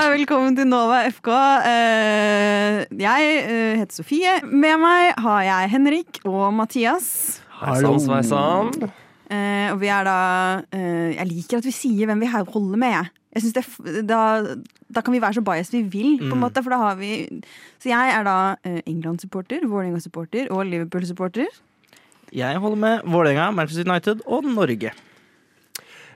[0.00, 1.28] Velkommen til Nova FK.
[1.68, 4.38] Eh, jeg eh, heter Sofie.
[4.48, 7.08] Med meg har jeg Henrik og Mathias.
[7.58, 7.98] Hallo.
[8.00, 8.70] Sveisan.
[9.28, 10.14] Eh, og vi er da
[10.72, 12.94] eh, Jeg liker at vi sier hvem vi holder med.
[12.94, 13.10] jeg.
[13.36, 14.22] Jeg synes det, da,
[14.88, 16.64] da kan vi være så biased vi vil, på en måte.
[16.64, 17.28] For da har vi
[17.76, 21.60] Så jeg er da England-supporter, Vålerenga-supporter og Liverpool-supporter.
[22.32, 24.96] Jeg holder med Vålerenga, Manchester United og Norge.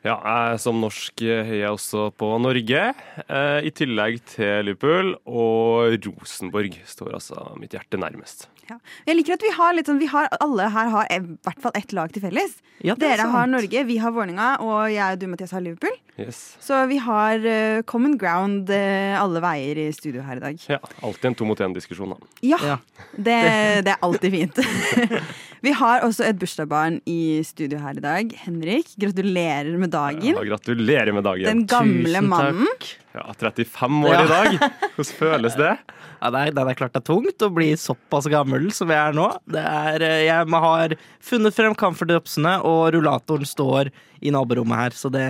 [0.04, 2.80] Ja, jeg som norsk heier også på Norge.
[3.24, 5.14] Eh, I tillegg til Liverpool.
[5.24, 8.50] Og Rosenborg står altså mitt hjerte nærmest.
[8.68, 8.77] Ja.
[9.08, 11.74] Jeg liker at vi har litt sånn vi har, Alle her har i hvert fall
[11.77, 12.58] ett lag til felles.
[12.84, 13.32] Ja, Dere sant.
[13.32, 13.48] Har.
[13.48, 15.97] Norge, vi har Vålerenga, og jeg og du, Mathias, har Liverpool.
[16.20, 16.42] Yes.
[16.62, 20.69] Så vi har uh, common ground uh, alle veier i studio her i dag.
[20.70, 22.32] Ja, Alltid en to mot én-diskusjon, da.
[22.44, 22.78] Ja, Ja.
[23.14, 23.41] Det,
[23.86, 24.58] det er alltid fint.
[25.64, 28.32] vi har også et bursdagsbarn i studio her i dag.
[28.44, 30.34] Henrik, gratulerer med dagen.
[30.34, 31.46] Ja, gratulerer med dagen.
[31.48, 32.68] Den gamle Tusen mannen.
[32.74, 32.90] takk.
[33.14, 34.58] Ja, 35 år i dag.
[34.96, 35.76] Hvordan føles det?
[36.24, 38.96] Ja, det, er, det er klart det er tungt å bli såpass gammel som jeg
[38.96, 39.26] er nå.
[39.44, 43.90] Det er, eh, jeg har funnet frem comfort-dropsene, og rullatoren står
[44.24, 45.26] i naborommet her, så det,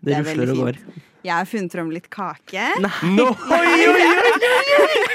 [0.00, 0.80] det, Det er rusler og går.
[1.26, 2.64] Jeg har funnet frem litt kake.
[3.12, 3.28] No!
[3.28, 4.08] Oi, oi, oi!
[4.46, 5.06] oi, oi.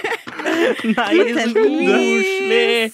[0.99, 2.93] Nei, så koselig!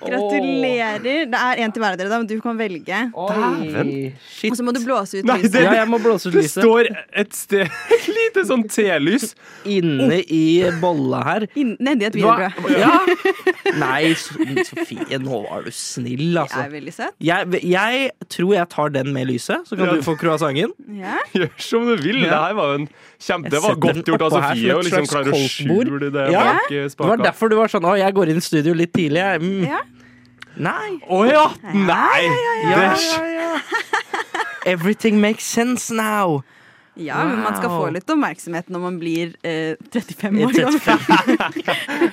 [0.00, 1.02] Gratulerer.
[1.02, 2.98] Det er en til hver av dere, da, men du kan velge.
[3.12, 3.92] Dæven.
[4.28, 4.50] Shit.
[4.52, 5.52] Og så må du blåse ut Nei, lyset.
[5.52, 6.62] det- Ja, jeg må blåse ut Det lyset.
[6.62, 7.66] står et sted
[7.98, 9.34] Et lite sånn telys.
[9.66, 11.46] Inne i bolla her.
[11.56, 12.36] Inn- Nedi et Hva?
[12.38, 12.78] wienerbrød.
[12.78, 13.00] Ja.
[13.82, 16.64] Nei, Sofie, nå var du snill, Jeg altså.
[16.64, 17.14] er veldig søt.
[17.20, 19.92] Jeg, jeg tror jeg tar den med lyset, så kan Ja.
[19.94, 20.72] du få croissanten.
[20.98, 21.18] Ja.
[21.34, 22.20] Gjør som du vil.
[22.22, 22.88] Det her var jo en
[23.18, 25.10] kjempe Det var setter godt gjort av oppå her Sofie som å et liksom slags
[25.12, 25.86] klare å koldtbord.
[25.88, 26.44] skjule det Ja.
[26.54, 28.92] bak eh, Det var derfor du var sånn Å, jeg går inn i studio litt
[28.92, 29.40] tidlig, jeg.
[29.40, 29.66] Mm.
[29.68, 29.80] Ja.
[30.58, 30.98] Nei.
[31.06, 31.44] Å ja!
[31.72, 32.22] Nei!
[32.64, 33.58] Ja, Det ja, ja.
[34.74, 36.42] Everything makes sense now.
[36.98, 40.80] ja, men man skal få litt oppmerksomhet når man blir eh, 35 år gammel.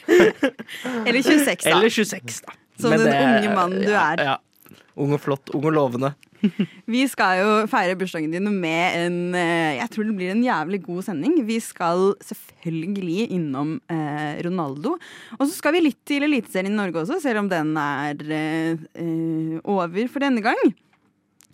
[1.10, 1.70] Eller 26, da.
[1.72, 2.54] Eller 26, da.
[2.80, 4.24] Som Men den det- unge mannen du er.
[4.30, 4.38] Ja.
[4.96, 6.14] Ung og flott, ung og lovende.
[6.94, 10.82] Vi skal jo feire bursdagen din med en eh, Jeg tror det blir en jævlig
[10.86, 11.38] god sending.
[11.48, 14.96] Vi skal selvfølgelig innom eh, Ronaldo.
[15.40, 19.62] Og så skal vi litt til Eliteserien i Norge også, selv om den er eh,
[19.64, 20.74] over for denne gang.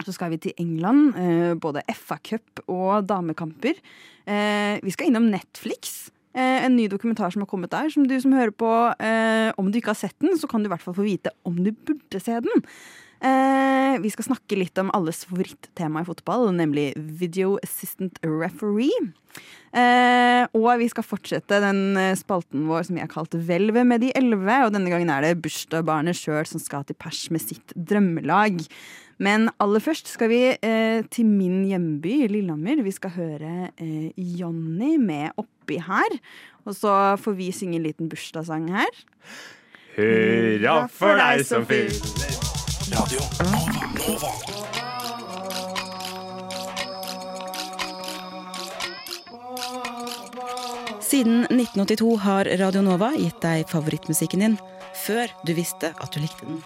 [0.05, 1.13] Så skal vi til England.
[1.19, 3.77] eh, både FA-cup og damekamper.
[4.25, 6.09] Eh, vi skal innom Netflix.
[6.33, 7.89] Eh, en ny dokumentar som har kommet der.
[7.89, 10.69] Som du som hører på, eh, om du ikke har sett den, så kan du
[10.69, 12.65] i hvert fall få vite om du burde se den.
[13.21, 19.11] Eh, vi skal snakke litt om alles favorittema i fotball, nemlig video assistant referee.
[19.71, 24.03] Eh, og vi skal fortsette den eh, spalten vår som vi har kalt Hvelvet med
[24.03, 24.57] de elleve.
[24.65, 28.59] Og denne gangen er det bursdagsbarnet sjøl som skal til pers med sitt drømmelag.
[29.21, 32.81] Men aller først skal vi eh, til min hjemby, Lillehammer.
[32.81, 36.19] Vi skal høre eh, Jonny med Oppi her.
[36.65, 39.03] Og så får vi synge en liten bursdagssang her.
[39.93, 42.40] Hurra for deg som fyller
[42.91, 43.07] Siden
[51.45, 54.57] 1982 har Radio Nova gitt deg favorittmusikken din
[55.05, 56.59] før du visste at du likte den.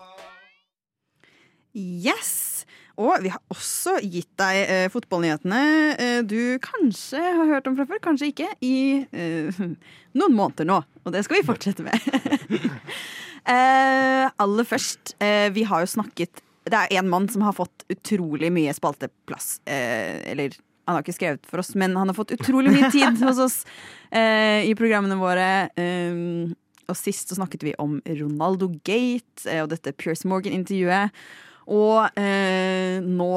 [1.77, 2.65] Yes!
[2.97, 5.61] Og vi har også gitt deg eh, fotballnyhetene
[5.93, 9.61] eh, du kanskje har hørt om fra før, kanskje ikke, i eh,
[10.17, 10.81] noen måneder nå.
[11.05, 12.01] Og det skal vi fortsette med.
[13.47, 17.85] eh, aller først, eh, vi har jo snakket Det er en mann som har fått
[17.93, 19.59] utrolig mye spalteplass.
[19.69, 20.55] Eh, eller
[20.87, 23.57] han har ikke skrevet for oss, men han har fått utrolig mye tid hos oss
[24.09, 25.69] eh, i programmene våre.
[25.77, 26.49] Eh,
[26.89, 31.13] og sist så snakket vi om Ronaldo Gate og dette Pierce Morgan-intervjuet.
[31.69, 33.29] Og nå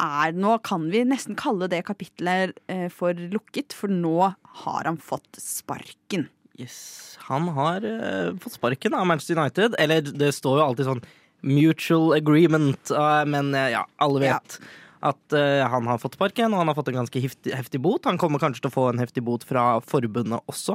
[0.00, 2.56] er Nå kan vi nesten kalle det kapitlet
[2.92, 4.30] for lukket, for nå
[4.64, 6.28] har han fått sparken.
[6.58, 7.18] Yes.
[7.26, 9.76] Han har uh, fått sparken av Manchester United.
[9.78, 11.04] Eller det står jo alltid sånn
[11.46, 14.58] mutual agreement, uh, men uh, ja, alle vet
[15.06, 18.08] at eh, han har fått sparken, og han har fått en ganske heftig, heftig bot.
[18.08, 20.74] Han kommer kanskje til å få en heftig bot fra forbundet også.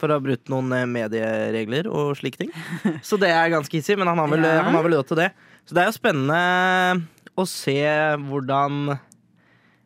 [0.00, 2.50] For å ha brutt noen medieregler og slike ting.
[3.08, 4.64] Så det er ganske hissig, men han har vel, Ja.
[4.66, 5.30] han har vel lov til det.
[5.64, 7.06] Så det er jo spennende
[7.38, 7.78] å se
[8.26, 8.96] hvordan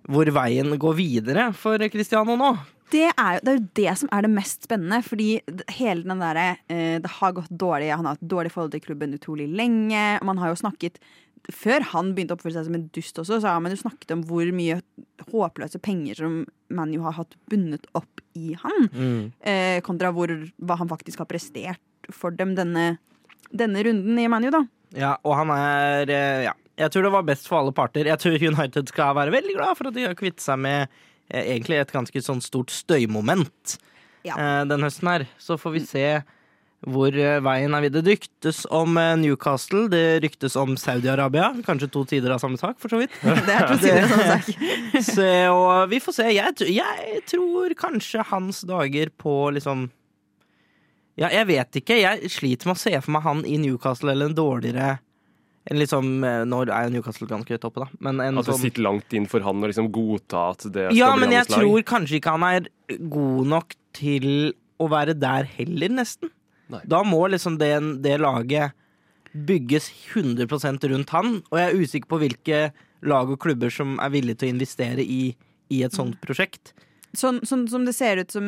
[0.07, 2.53] hvor veien går videre for Cristiano nå.
[2.93, 5.29] Det er, jo, det er jo det som er det mest spennende, fordi
[5.75, 9.17] hele den derre eh, Det har gått dårlig, han har hatt dårlig forhold til klubben
[9.17, 10.03] utrolig lenge.
[10.27, 11.01] Man har jo snakket
[11.51, 14.15] Før han begynte å oppføre seg som en dust også, så har man jo snakket
[14.15, 14.81] om hvor mye
[15.31, 16.39] håpløse penger som
[16.75, 18.89] ManU har hatt bundet opp i han,
[19.47, 22.99] eh, kontra hvor, hva han faktisk har prestert for dem denne,
[23.55, 24.65] denne runden i ManU, da.
[24.99, 26.55] Ja, og han er eh, Ja.
[26.77, 28.05] Jeg tror det var best for alle parter.
[28.05, 30.91] Jeg tror United skal være veldig glad for at de har kvittet seg med
[31.31, 33.77] egentlig et ganske sånn stort støymoment
[34.27, 34.37] Ja.
[34.39, 35.27] eh, den høsten her.
[35.39, 36.07] Så får vi se
[36.87, 38.05] hvor eh, veien er videre.
[38.05, 41.49] Det ryktes om eh, Newcastle, det ryktes om Saudi-Arabia.
[41.67, 43.11] Kanskje to sider av samme sak, for så vidt.
[43.49, 44.51] Det er to sider av samme sak.
[45.17, 46.29] Så, og vi får se.
[46.37, 49.89] Jeg, jeg tror kanskje hans dager på liksom
[51.17, 51.97] Ja, jeg vet ikke.
[51.97, 54.99] Jeg sliter med å se for meg han i Newcastle eller en dårligere
[55.67, 57.89] en liksom, eh, Nå er Newcastle ganske høyt oppe, da.
[58.01, 60.89] Men en At det sånn sitter langt inn for han å liksom godta at det
[60.91, 62.69] skal Ja, bli men jeg hans tror kanskje ikke han er
[63.11, 66.31] god nok til å være der heller, nesten.
[66.71, 66.83] Nei.
[66.87, 67.73] Da må liksom det,
[68.05, 68.77] det laget
[69.37, 72.61] bygges 100% rundt han, og jeg er usikker på hvilke
[73.07, 75.35] lag og klubber som er villige til å investere i,
[75.73, 76.73] i et sånt prosjekt.
[77.15, 78.45] Sånn, sånn som det ser ut som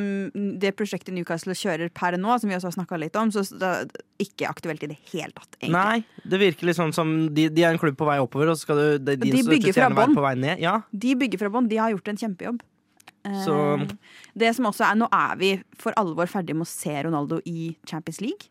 [0.60, 3.62] det prosjektet Newcastle kjører per nå, som vi også har snakka litt om, så det
[3.62, 3.86] er
[4.20, 5.56] ikke aktuelt i det hele tatt.
[5.60, 5.72] egentlig.
[5.72, 8.56] Nei, det virker litt sånn som de, de er en klubb på vei oppover, og
[8.58, 10.44] så skal du, de, De de bygger fra bånn.
[10.60, 11.68] Ja, De bygger fra bånn.
[11.70, 12.60] De har gjort en kjempejobb.
[13.24, 13.88] Eh, Så-
[14.36, 17.76] Det som også er, Nå er vi for alvor ferdig med å se Ronaldo i
[17.86, 18.48] Champions League.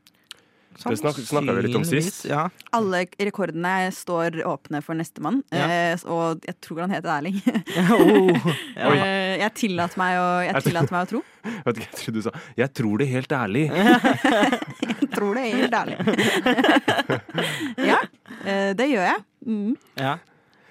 [0.78, 2.26] Det snak- snakket vi litt om sist.
[2.30, 2.44] Ja.
[2.78, 5.66] Alle rekordene står åpne for nestemann, Ja.
[5.94, 7.42] eh, og jeg tror han heter Erling.
[7.98, 8.92] oh, ja.
[8.94, 10.20] Eh, jeg tillater meg,
[10.92, 11.24] meg å tro.
[11.66, 13.66] Vet ikke, jeg tror du sa Jeg tror det helt ærlig.
[13.74, 15.98] Jeg tror det helt ærlig.
[17.88, 18.00] ja,
[18.46, 19.22] eh, det gjør jeg.
[19.48, 19.76] Mm.
[20.00, 20.16] Ja.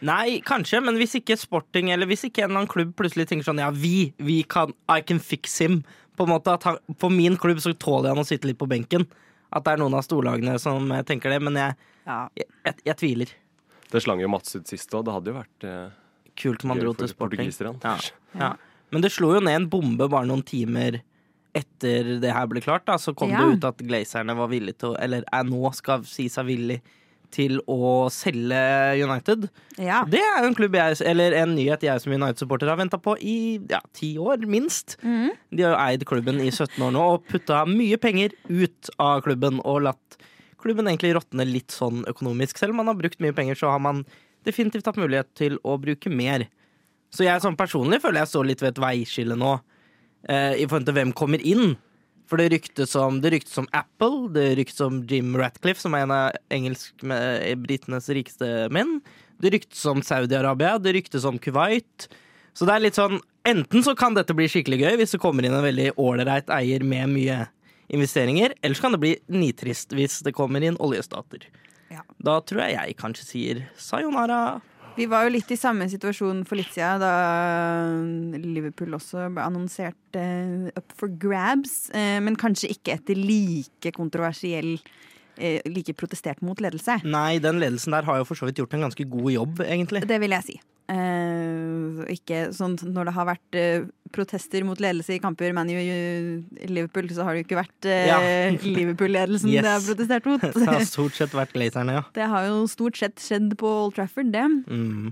[0.06, 3.47] Nei, kanskje, men hvis ikke Sporting eller hvis ikke en eller annen klubb plutselig tenker
[3.49, 5.81] sånn Ja, vi, vi kan I can fix him.
[6.17, 8.69] På en måte at han, For min klubb så tåler han å sitte litt på
[8.69, 9.06] benken.
[9.56, 11.76] At det er noen av storlagene som eh, tenker det, men jeg,
[12.06, 12.20] Ja.
[12.37, 13.32] jeg, jeg, jeg tviler.
[13.91, 15.06] Det slang jo Mats ut sist òg.
[15.06, 15.87] Det hadde jo vært eh,
[16.37, 17.49] Kult om han dro til Sporting.
[17.81, 17.94] Ja.
[18.37, 18.49] Ja.
[18.93, 20.99] Men det slo jo ned en bombe bare noen timer
[21.56, 22.85] etter det her ble klart.
[22.85, 22.99] Da.
[23.00, 23.41] Så kom Ja.
[23.47, 26.82] det ut at Glazerne var villige til å Eller er nå skal si seg villig
[27.37, 28.61] til å selge
[29.03, 29.49] United.
[29.77, 30.03] ja.
[30.09, 33.17] Det er jo en klubb jeg, eller en nyhet jeg som United-supporter har venta på
[33.21, 33.37] i
[33.71, 34.97] ja, ti år, minst.
[35.05, 35.35] Mhm.
[35.53, 39.21] De har jo eid klubben i 17 år nå og putta mye penger ut av
[39.27, 40.21] klubben og latt
[40.67, 42.59] klubben egentlig råtne litt sånn økonomisk.
[42.59, 44.03] Selv om man har brukt mye penger, så har man
[44.47, 46.49] definitivt hatt mulighet til å bruke mer.
[47.15, 49.53] Så jeg sånn personlig føler jeg står litt ved et veiskille nå
[50.29, 51.77] eh, i forhold til hvem kommer inn.
[52.26, 56.06] For det ryktes om, rykte ryktes om Apple, det ryktes om Jim Ratcliffe, som er
[56.06, 58.99] en av engelsk eh, britenes rikeste menn.
[59.38, 62.08] Det ryktes om Saudi-Arabia, det ryktes om Kuwait.
[62.56, 65.46] Så det er litt sånn Enten så kan dette bli skikkelig gøy hvis det kommer
[65.46, 67.37] inn en veldig ålreit eier med mye
[67.94, 71.44] investeringer, eller så kan det bli nitrist hvis det kommer inn oljestater.
[71.94, 72.02] Ja.
[72.19, 74.58] Da tror jeg jeg kanskje sier sayonara.
[74.96, 77.12] Vi var jo litt i samme situasjon for litt siden da
[78.40, 81.90] Liverpool også ble annonsert uh, up for grabs.
[81.93, 87.02] Uh, men kanskje ikke etter like kontroversiell uh, Like protestert mot ledelse.
[87.04, 90.06] Nei, den ledelsen der har jo for så vidt gjort en ganske god jobb, egentlig.
[90.08, 90.56] Det vil jeg si.
[90.87, 95.75] Eh, ikke sånn når det har vært eh, protester mot ledelse i kamper Man i
[96.71, 98.19] Liverpool, så har det jo ikke vært eh, Ja.
[98.79, 99.65] Liverpool-ledelsen Yes.
[99.67, 100.41] det har protestert mot.
[100.55, 102.05] Det har stort sett vært glazerne, ja.
[102.15, 104.44] Det har jo stort sett skjedd på Old Trafford, det.
[104.71, 105.11] Mm.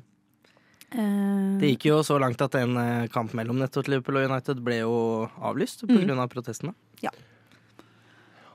[0.95, 4.62] Eh, Det gikk jo så langt at en eh, kamp mellom nettopp Liverpool og United
[4.62, 4.95] ble jo
[5.43, 6.04] avlyst Mm.
[6.07, 6.75] Grunn av protestene.
[7.02, 7.11] Ja.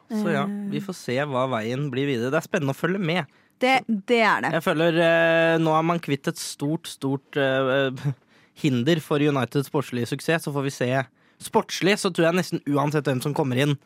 [0.10, 0.70] Så ja, Eh.
[0.72, 2.32] vi får se hva veien blir videre.
[2.32, 3.28] Det er spennende å følge med.
[3.62, 3.76] Det,
[4.10, 4.52] det er det.
[4.58, 7.92] Jeg føler eh, nå er man kvitt et stort, stort eh,
[8.64, 10.48] hinder for Uniteds sportslige suksess.
[10.48, 10.92] Så får vi se.
[11.40, 13.78] Sportslig så tror jeg nesten uansett hvem som kommer inn,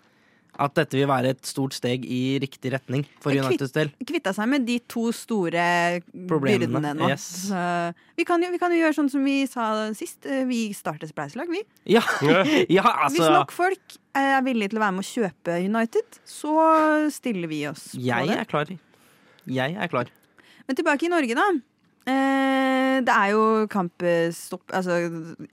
[0.61, 3.89] at dette vil være et stort steg i riktig retning for Jeg kvitt- Uniteds del.
[4.05, 5.63] Kvitta seg med de to store
[6.29, 7.09] Problemene, byrdene nå.
[7.09, 7.25] yes.
[7.49, 7.61] Så
[8.17, 10.25] vi, kan jo, vi kan jo gjøre sånn som vi sa sist.
[10.29, 11.63] Eh, Vi starter spleiselag, vi.
[11.89, 12.03] Ja,
[12.69, 16.53] ja Hvis altså nok folk er villige til å være med å kjøpe United, så
[17.13, 18.05] stiller vi oss på det.
[18.11, 18.73] Jeg er klar.
[19.49, 20.11] Jeg er klar.
[20.67, 21.47] Men tilbake i Norge, da.
[22.03, 24.97] Eh, det er jo kampstopp Altså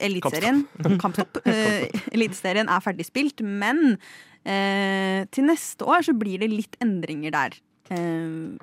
[0.03, 0.65] Eliteserien.
[1.01, 1.39] Kampstopp.
[1.47, 3.95] Eh, Eliteserien er ferdig spilt, men
[4.43, 7.61] eh, til neste år så blir det litt endringer der.
[7.91, 8.57] Eh,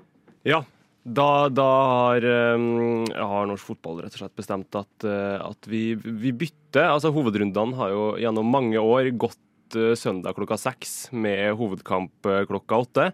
[0.48, 0.64] Ja.
[1.08, 2.24] Da, da har,
[2.58, 6.84] um, har norsk fotball rett og slett bestemt at, uh, at vi, vi bytter.
[6.84, 12.42] Altså Hovedrundene har jo gjennom mange år gått uh, søndag klokka seks med hovedkamp uh,
[12.50, 13.06] klokka åtte.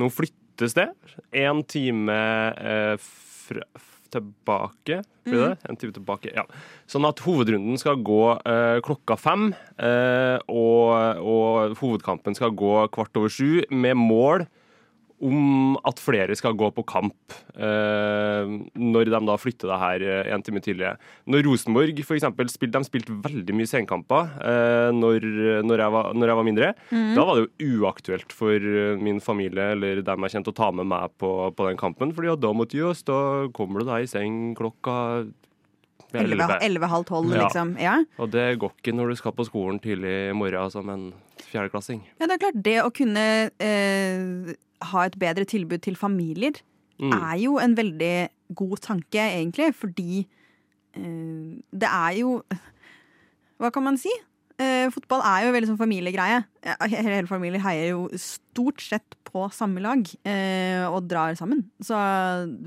[0.00, 0.88] Nå flyttes det
[1.32, 2.14] én time
[2.54, 3.64] eh, fra,
[4.14, 5.02] tilbake.
[5.24, 5.56] Blir det?
[5.68, 6.44] En time tilbake, ja.
[6.90, 13.18] Sånn at hovedrunden skal gå eh, klokka fem, Eh, og, og hovedkampen skal gå kvart
[13.18, 14.44] over sju, med mål
[15.22, 20.32] om at flere skal gå på kamp eh, når de da flytter det her eh,
[20.34, 20.98] en time tidligere.
[21.30, 25.28] Når Rosenborg eksempel, spilte, de spilte veldig mye senkamper eh, når,
[25.66, 26.72] når, jeg var, når jeg var mindre.
[26.90, 30.70] Da var det jo uaktuelt for eh, min familie eller dem jeg kjente å ta
[30.74, 33.18] med meg på, på den kampen, fordi da måtte jo stå
[33.56, 34.96] kommer du deg i seng klokka
[36.22, 36.58] Elleve.
[36.62, 37.72] 11-halv 12, liksom.
[37.82, 37.96] Ja.
[38.18, 41.08] Og det går ikke når du skal på skolen tidlig i morgen som en
[41.50, 42.04] fjerdeklassing.
[42.20, 42.60] ja, det er klart.
[42.64, 43.24] Det å kunne
[43.58, 44.54] eh,
[44.90, 46.62] ha et bedre tilbud til familier
[46.94, 47.10] Mm.
[47.10, 50.20] er jo en veldig god tanke, egentlig, fordi
[50.94, 52.36] eh, det er jo
[53.58, 54.12] Hva kan man si?
[54.62, 56.44] Eh, fotball er jo veldig sånn familiegreie.
[56.92, 61.64] Hele, familier heier jo stort sett på samme lag eh, og drar sammen.
[61.82, 61.98] Så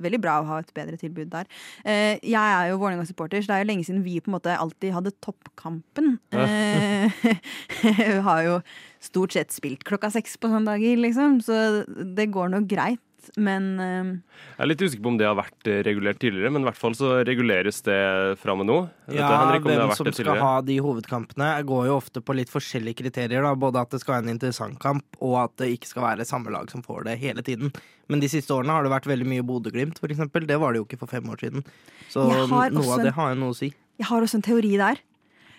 [0.03, 1.47] veldig bra å ha et bedre tilbud der.
[1.87, 4.57] Eh, jeg er jo Vålerenga-supporter, så det er jo lenge siden vi på en måte
[4.57, 6.17] alltid hadde toppkampen.
[6.35, 7.23] Eh,
[8.27, 8.59] har jo
[9.03, 13.01] stort sett spilt klokka seks på søndager, liksom, så det går nå greit.
[13.35, 16.67] Men Jeg er litt usikker på om det har vært eh, regulert tidligere, men i
[16.69, 17.97] hvert fall så reguleres det
[18.41, 18.77] fra og med nå.
[19.09, 23.01] Vet Ja, Henrik, hvem som skal ha de hovedkampene, går jo ofte på litt forskjellige
[23.03, 23.43] kriterier.
[23.43, 23.53] Da.
[23.59, 26.53] Både at det skal være en interessant kamp, og at det ikke skal være samme
[26.53, 27.73] lag som får det hele tiden.
[28.07, 30.47] Men de siste årene har det vært veldig mye Bodø-Glimt, for eksempel.
[30.47, 31.65] Det var det jo ikke for fem år siden.
[32.13, 33.73] Så noe av det har jo noe å si.
[33.99, 35.01] jeg har også en teori der.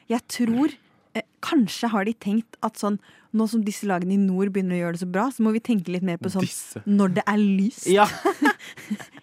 [0.08, 0.72] Jeg tror
[1.14, 2.96] eh, Kanskje har de tenkt at sånn
[3.36, 5.60] nå som disse lagene i nord begynner å gjøre det så bra, så må vi
[5.64, 6.80] tenke litt mer på sånn Disse.
[6.88, 7.88] når det er lyst.
[7.92, 8.06] Ja,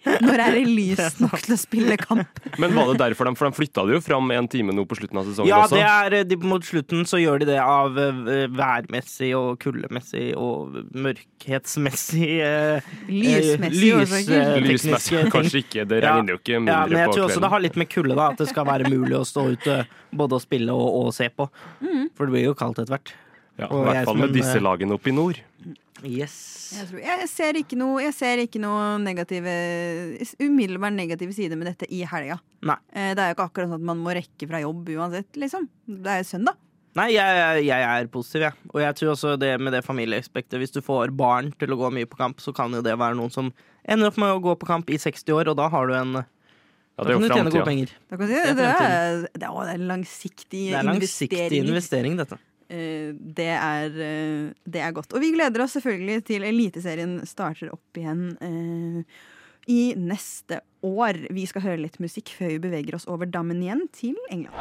[0.06, 2.38] Når er det lyst nok til å spille kamp?
[2.62, 4.98] Men var det derfor de, for de flytta det jo fram en time nå på
[5.00, 5.80] slutten av sesongen ja også?
[5.80, 10.78] det er, de, mot slutten så gjør de det av eh, værmessig og kuldemessig og
[10.94, 17.12] mørkhetsmessig eh, Lysmessig lys- eh, Lysmessig kanskje ikke, det regner jo ikke Ja, men jeg
[17.12, 18.30] tror også det har litt med kulde, da.
[18.30, 19.80] At det skal være mulig å stå ute
[20.16, 21.48] både å spille og, og se på.
[21.82, 22.06] Mm.
[22.16, 23.12] For det blir jo kaldt etter hvert.
[23.56, 25.38] Ja, I hvert fall med disse eh, lagene oppe i nord.
[26.04, 26.34] Yes.
[26.76, 29.52] Jeg, tror, jeg, ser ikke noe, jeg ser ikke noe negative
[30.42, 32.36] umiddelbart negative sider med dette i helga.
[32.66, 32.76] Nei.
[32.92, 35.68] Eh, Det er jo ikke akkurat sånn at man må rekke fra jobb uansett, liksom.
[35.88, 36.58] Det er jo søndag.
[36.96, 38.68] Nei, jeg, jeg er positiv, jeg.
[38.72, 40.56] Og jeg tror også det med det familieaspektet.
[40.62, 43.18] Hvis du får barn til å gå mye på kamp, så kan jo det være
[43.18, 43.50] noen som
[43.84, 46.16] ender opp med å gå på kamp i 60 år, og da har du en
[46.16, 47.90] Ja, Da kan du tjene gode penger.
[48.08, 48.76] Da kan du Det er det, er,
[49.36, 51.68] det, er, det er langsiktig Det er langsiktig investering.
[51.68, 52.38] investering, dette.
[52.68, 55.12] Eh, Det er, eh, det er godt.
[55.14, 59.02] Og vi gleder oss selvfølgelig til Eliteserien starter opp igjen eh,
[59.68, 61.28] i neste år.
[61.30, 64.54] Vi skal høre litt musikk før vi beveger oss over dammen igjen til England.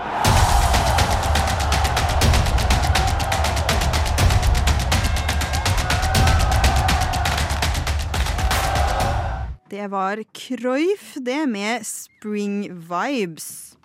[9.70, 13.76] Det var Cruyff, det, med Spring Vibes.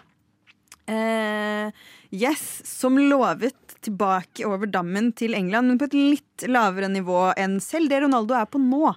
[0.87, 1.73] Eh,
[2.13, 7.59] yes, som lovet tilbake over dammen til England, men på et litt lavere nivå enn
[7.65, 8.95] selv det Ronaldo er på nå.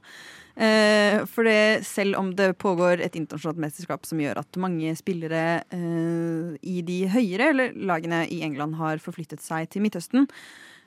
[0.53, 5.63] Eh, for det, selv om det pågår et internasjonalt mesterskap som gjør at mange spillere
[5.73, 10.27] eh, i de høyere eller lagene i England har forflyttet seg til Midtøsten,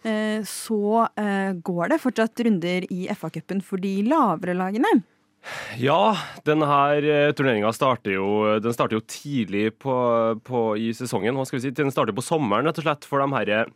[0.07, 5.01] eh, så eh, går det fortsatt runder i FA-cupen for de lavere lagene.
[5.79, 6.15] Ja,
[6.47, 6.67] denne
[7.39, 9.95] turneringa starter starter jo tidlig på,
[10.43, 11.39] på, i sesongen.
[11.47, 11.75] Skal vi si?
[11.75, 13.71] Den starter på sommeren, rett og slett, for de her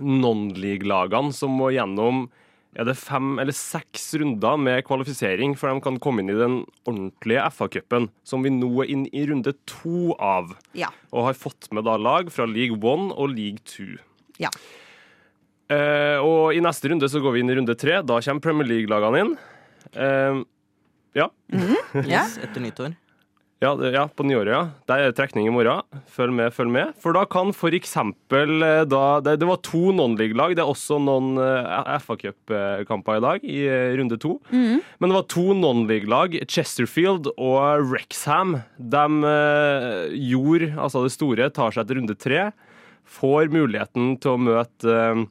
[0.00, 2.26] non-league-lagene som må gjennom
[2.76, 6.56] er det fem eller seks runder med kvalifisering før de kan komme inn i den
[6.84, 10.52] ordentlige FA-cupen, som vi nå er inn i runde to av.
[10.76, 10.90] Ja.
[11.08, 13.96] Og har fått med da lag fra League One og League Two.
[14.42, 14.52] Ja.
[15.72, 18.02] Eh, og i neste runde så går vi inn i runde tre.
[18.04, 19.34] Da kommer Premier League-lagene inn.
[19.96, 20.44] Eh,
[21.22, 21.30] ja.
[21.96, 22.26] Ja.
[22.26, 22.92] Yes, etter nyttår.
[23.66, 24.60] Ja, ja, på nyåret, ja.
[24.86, 25.82] Der er det trekning i morgen.
[26.12, 26.92] Følg med, følg med.
[27.02, 30.54] For da kan eksempel eh, da, det, det var to non-league-lag.
[30.54, 34.36] Det er også noen uh, FA-cup-kamper i dag, i eh, runde to.
[34.52, 38.60] Men det var to non-league-lag, Chesterfield og Rexham.
[38.78, 42.50] De eh, gjorde altså det store, tar seg til runde tre.
[43.06, 45.26] Får muligheten til å møte eh,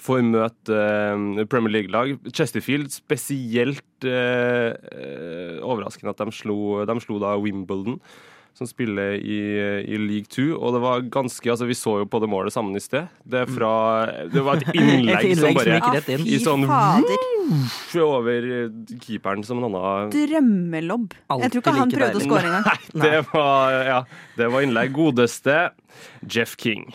[0.00, 2.16] får møte eh, Premier League-lag.
[2.32, 7.98] Chesterfield spesielt eh, overraskende at de slo, de slo da Wimbledon,
[8.56, 9.38] som spiller i,
[9.88, 10.50] i League 2.
[10.58, 13.08] Og det var ganske Altså, vi så jo på det målet sammen i sted.
[13.24, 13.72] Det, fra,
[14.32, 16.26] det var et innlegg, Et innlegg som som bare gikk rett inn.
[16.26, 18.02] I sånn fader.
[18.06, 21.16] over eh, keeperen som en annen Drømmelobb.
[21.42, 22.84] Jeg tror ikke han like prøvde å skåre engang.
[23.06, 24.02] det var, ja,
[24.40, 24.92] det var innlegg.
[24.96, 25.62] Godeste
[26.28, 26.90] Jeff King.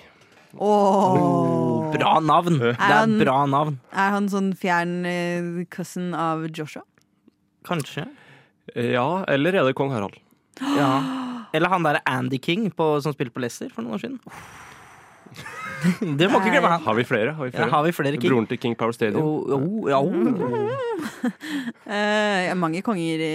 [0.55, 1.91] Åh.
[1.93, 2.59] Bra navn!
[2.59, 3.79] Det er han- bra navn.
[3.93, 6.83] Er han sånn fjern eh, cousin av Joshua?
[7.67, 8.07] Kanskje.
[8.75, 10.15] Ja, eller er det kong Harald?
[10.61, 11.45] Ja.
[11.53, 14.19] Eller han derre Andy King på, som spilte på Leicester for noen år siden.
[16.17, 16.81] Det må ikke glemme han.
[16.83, 17.33] Har vi flere?
[17.37, 18.31] Har vi Ja, har vi flere King?
[18.31, 19.21] Broren til King Power Stadium.
[19.21, 20.73] Oh, oh, ja, oh.
[21.87, 23.29] Eh, mange konger i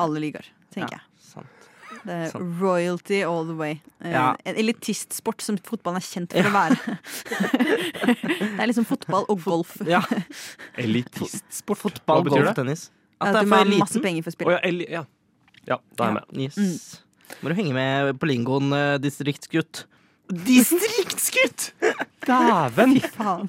[0.00, 1.15] alle ligaer, tenker Ja, jeg.
[2.06, 3.80] Det er royalty all the way.
[4.04, 4.36] Eh, Ja.
[4.46, 6.98] En elitistsport som fotballen er kjent for å være.
[8.06, 9.76] det er liksom fotball og golf.
[9.88, 10.02] Ja,
[10.82, 11.80] Elitistsport.
[11.82, 12.56] fotball, Hva betyr golf, det?
[12.60, 12.86] tennis.
[13.20, 14.54] At At du må ha masse penger for Å spille.
[14.56, 15.02] ja, eli ja.
[15.66, 16.40] ja, da er jeg med.
[16.46, 16.86] Yes.
[17.42, 19.84] Må du henge med på lingoen, eh, distriktsgutt.
[20.32, 21.72] Distriktsgutt!
[22.26, 22.96] Dæven!
[23.14, 23.48] Faen.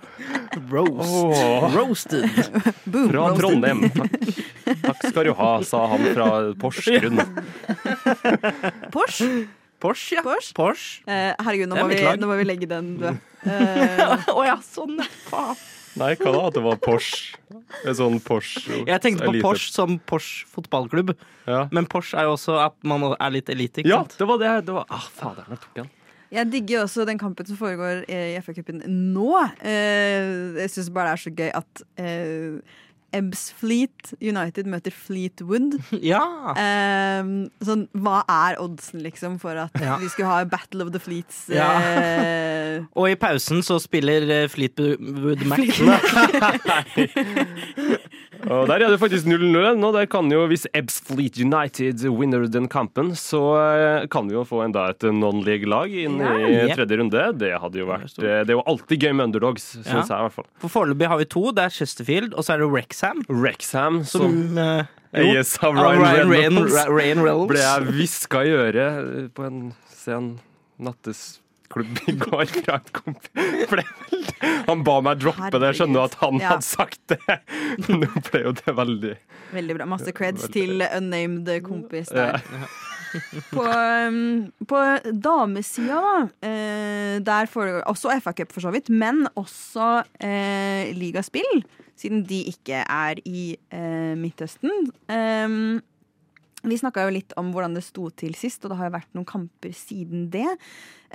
[0.70, 1.14] Roast.
[1.14, 1.76] Åh.
[1.76, 2.30] Roasted.
[2.86, 3.10] Boom.
[3.10, 3.40] Fra roasted.
[3.42, 3.82] Trondheim.
[3.90, 4.82] Takk.
[4.84, 6.28] Takk skal du ha, sa han fra
[6.62, 7.24] Porsgrunn.
[8.94, 9.48] Porsche.
[9.82, 10.24] Porsche, ja.
[10.26, 10.54] Porsche.
[10.58, 11.02] Porsche.
[11.10, 13.20] Eh, herregud, nå må, vi, nå må vi legge den død.
[13.48, 15.02] Eh, oh, ja, sånn.
[15.32, 15.58] Faen.
[15.98, 16.42] Nei, hva da?
[16.52, 17.38] At det var Porsche?
[17.90, 21.16] En sånn Porsche Jeg tenkte på elite- Porsche som Porsche fotballklubb,
[21.50, 21.64] Ja.
[21.74, 24.14] men Porsche er jo også at man er litt elite, ikke ja, sant?
[24.20, 24.52] det var det.
[24.68, 25.90] det var, ah, fader, nå tok den.
[26.32, 29.32] Jeg digger også den kampen som foregår i FA-cupen nå.
[29.62, 32.78] Eh, jeg syns bare det er så gøy at uh,
[33.18, 35.78] Ebbsfleet United møter Fleetwood.
[36.08, 36.22] Ja.
[36.54, 39.98] Um, sånn, hva er oddsen, liksom, for at Ja.
[40.02, 41.46] vi skulle ha Battle of the Fleets?
[41.52, 41.70] Ja.
[41.82, 42.86] Uh...
[43.00, 45.66] Og i pausen så spiller eh, Fleetwood Mac.
[48.48, 49.90] Og der er det faktisk 0-0 nå.
[49.96, 54.44] Der kan jo, hvis Ebbs Fleet United winner den kampen, så eh, kan vi jo
[54.48, 57.24] få enda et non-league-lag inn Ja, i tredje runde.
[57.42, 60.04] Det hadde jo vært Det er jo alltid gøy med underdogs, syns Ja.
[60.04, 60.48] jeg i hvert fall.
[60.62, 61.44] For foreløpig har vi to.
[61.56, 63.07] Det er Chesterfield, og så er det Rexham.
[63.30, 67.50] Rexham, Som som uh, eies av av Ryan, Ryan, Reynolds, Ryan Reynolds.
[67.52, 69.62] ble jeg hviska i øret på en
[69.94, 70.32] sen
[70.80, 73.86] nattesklubb i går fra en kompis.
[74.68, 75.72] Han ba meg droppe det.
[75.72, 76.52] Jeg skjønner at han Ja.
[76.56, 77.20] hadde sagt det.
[77.88, 79.16] Men nå ble jo det veldig
[79.56, 79.86] veldig bra.
[79.88, 80.54] Masse creds Veldig.
[80.54, 82.34] til unnamed kompis Ja.
[83.54, 84.80] På, um, på
[85.24, 91.64] damesida, da, eh, der foregår også FA-cup for så vidt, men også eh, ligaspill,
[91.98, 94.92] siden de ikke er i eh, Midtøsten.
[95.10, 95.80] Um,
[96.68, 99.14] vi snakka jo litt om hvordan det sto til sist, og det har jo vært
[99.18, 100.48] noen kamper siden det.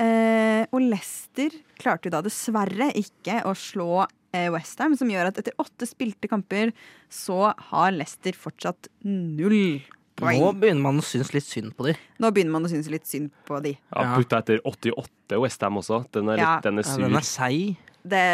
[0.01, 5.41] Eh, og Leicester klarte jo da dessverre ikke å slå eh, Westham, som gjør at
[5.43, 6.73] etter åtte spilte kamper
[7.13, 9.83] så har Leicester fortsatt null
[10.17, 10.39] poeng.
[10.39, 12.01] Nå Nå, begynner man å synes litt synd på dem.
[12.23, 13.75] begynner man å synes litt synd på de.
[13.93, 14.09] Ja.
[14.17, 16.05] Putta etter 88 Westham også.
[16.15, 16.61] Den er, litt, Ja.
[16.65, 17.77] den er Ja, den er seig.
[18.03, 18.25] Det,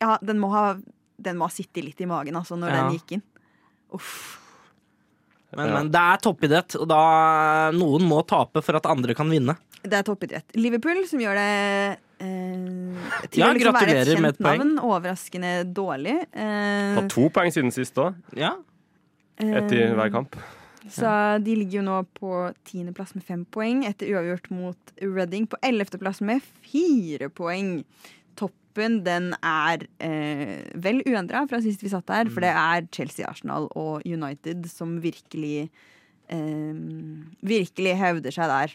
[0.00, 0.64] ja, den må ha
[1.22, 2.76] den må ha sittet litt i magen altså, når Ja.
[2.88, 3.22] den gikk inn.
[3.92, 4.38] Uff.
[5.56, 5.74] Men, Ja.
[5.74, 9.56] men det er toppidrett, og da noen må tape for at andre kan vinne.
[9.82, 10.44] Det er toppidrett.
[10.54, 14.44] Liverpool, som gjør det eh, til Ja, å liksom være et gratulerer med kjent et
[14.44, 14.58] poeng.
[14.58, 14.78] navn.
[14.78, 16.16] Overraskende dårlig.
[16.32, 18.14] Eh, Tatt to poeng siden sist òg.
[18.36, 18.52] Ja.
[19.40, 20.36] Ett i hver kamp.
[20.90, 21.08] Så
[21.42, 26.20] de ligger jo nå på tiendeplass med fem poeng, etter uavgjort mot Reading på ellevteplass
[26.20, 27.84] med fire poeng.
[28.80, 33.26] Toppen den er eh, vel uendra fra sist vi satt der, for det er Chelsea,
[33.28, 35.68] Arsenal og United som virkelig
[36.30, 36.78] eh,
[37.44, 38.74] virkelig hevder seg der.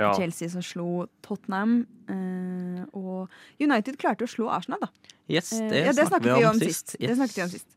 [0.00, 0.12] Ja.
[0.16, 3.28] Chelsea som slo Tottenham, eh, og
[3.60, 4.90] United klarte å slå Arsenal, da.
[5.30, 6.96] Yes, Eh, det, ja, det snakket vi om sist.
[6.98, 7.16] Det Yes.
[7.18, 7.76] snakket vi om sist.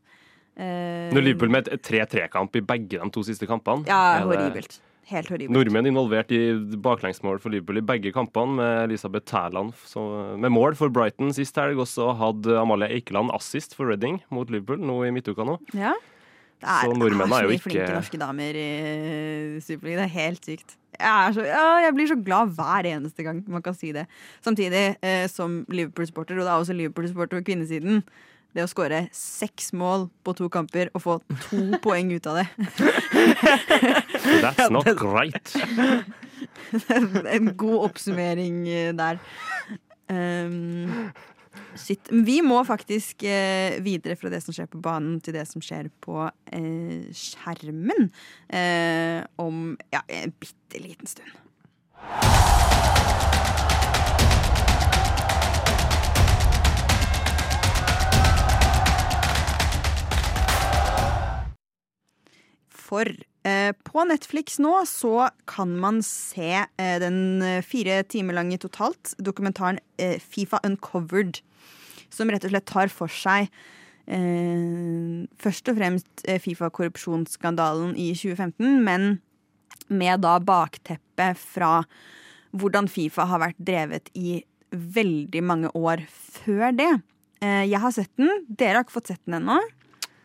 [0.56, 3.84] Eh, Når Liverpool med et 3-3-kamp i begge de to siste kampene.
[3.86, 4.68] Ja, horribelt.
[4.68, 4.80] det.
[5.10, 5.52] Helt horribelt.
[5.52, 6.38] Nordmenn involvert i
[6.80, 9.74] baklengsmål for Liverpool i begge kampene, med Elisabeth Tæland
[10.40, 11.76] med mål for Brighton sist helg.
[11.82, 15.58] Og så hadde Amalie Eikeland assist for Reading mot Liverpool nå i midtuka nå.
[15.76, 15.92] Ja.
[16.64, 20.00] Det er, Så nordmenn er, er jo ikke- flinke norske damer i Superligaen.
[20.00, 20.76] Det er helt sykt.
[20.94, 24.06] Jeg, så, ja, jeg blir så glad hver eneste gang man kan si det.
[24.40, 28.02] Samtidig eh, som Liverpool-supporter, og det er også Liverpool-supporter på kvinnesiden.
[28.54, 32.46] Det å skåre seks mål på to kamper og få to poeng ut av det.
[34.44, 35.54] That's not great.
[37.34, 39.18] en god oppsummering eh, der.
[40.06, 41.10] Um,
[41.74, 42.10] shit.
[42.10, 45.90] Vi må faktisk eh, videre fra det som skjer på banen, til det som skjer
[46.04, 46.22] på
[46.54, 48.10] eh, skjermen.
[48.46, 51.40] Eh, om ja, en bitte liten stund.
[62.94, 68.60] For eh, på Netflix nå så kan man se eh, den eh, fire timer lange
[68.62, 69.80] totalt dokumentaren
[70.22, 71.40] Fifa Uncovered.
[72.14, 73.50] Som rett og slett tar for seg
[74.04, 79.06] først og fremst Fifa-korrupsjonsskandalen i 2015, men
[79.88, 81.78] med da bakteppet fra
[82.52, 86.90] hvordan Fifa har vært drevet i veldig mange år før det.
[87.40, 88.44] Jeg har sett den.
[88.44, 89.56] Dere har ikke fått sett den ennå.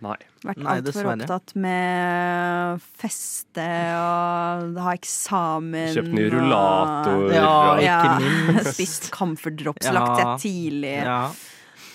[0.01, 0.15] Nei.
[0.47, 3.65] Vært altfor opptatt med feste
[3.99, 5.89] og ha eksamen.
[5.97, 7.25] Kjøpt ny rullator.
[7.35, 8.73] Ja, og- ikke Ja, minst.
[8.77, 9.91] spist comfort drops, Ja.
[9.97, 10.95] lagt seg tidlig.
[11.03, 11.31] Ja.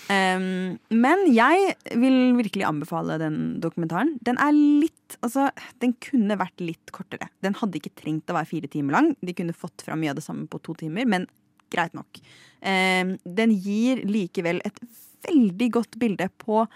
[0.07, 4.19] Um, men jeg vil virkelig anbefale den dokumentaren.
[4.23, 4.91] Den er litt
[5.21, 7.27] Altså, den kunne vært litt kortere.
[7.41, 9.15] Den hadde ikke trengt å være fire timer lang.
[9.23, 11.27] De kunne fått fram mye av det samme på to timer, men
[11.71, 12.19] greit nok.
[12.61, 14.79] Um, den gir likevel et
[15.25, 16.67] veldig godt bilde på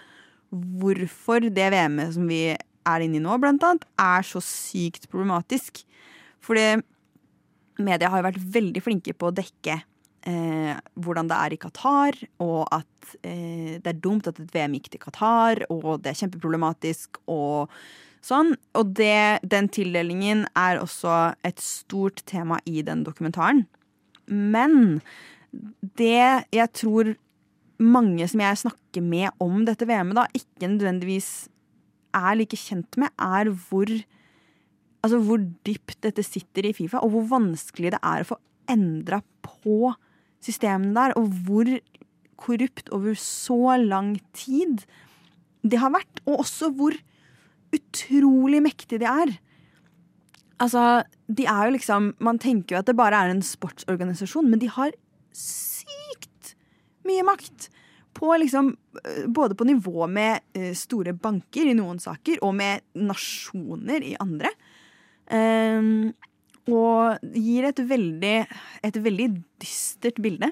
[0.50, 5.82] hvorfor det VM-et som vi er inne i nå, blant annet, er så sykt problematisk.
[6.42, 6.80] Fordi
[7.80, 9.78] media har jo vært veldig flinke på å dekke
[10.28, 14.76] eh, hvordan det er i Qatar, og at eh, det er dumt at et VM
[14.78, 17.72] gikk til Qatar, og det er kjempeproblematisk og
[18.24, 18.54] sånn.
[18.76, 23.66] Og det, den tildelingen er også et stort tema i den dokumentaren.
[24.30, 25.00] Men
[25.98, 27.14] det jeg tror
[27.80, 31.30] mange som jeg snakker med om dette VM-et, da ikke nødvendigvis
[32.16, 33.90] er like kjent med, er hvor
[35.00, 38.36] Altså hvor dypt dette sitter i Fifa, og hvor vanskelig det er å få
[38.68, 39.94] endra på
[40.44, 41.70] systemene der, og hvor
[42.36, 44.84] korrupt over så lang tid
[45.64, 46.96] det har vært, og også hvor
[47.72, 49.32] utrolig mektige de er.
[50.60, 54.60] Altså, de er jo liksom Man tenker jo at det bare er en sportsorganisasjon, men
[54.60, 54.92] de har
[55.32, 56.29] sykt
[57.08, 57.70] mye makt.
[58.16, 58.72] På liksom,
[59.04, 64.16] øh, både på nivå med øh, store banker i noen saker, og med nasjoner i
[64.20, 64.50] andre.
[65.30, 66.10] Um,
[66.70, 68.34] og gir et veldig,
[68.86, 69.28] et veldig
[69.62, 70.50] dystert bilde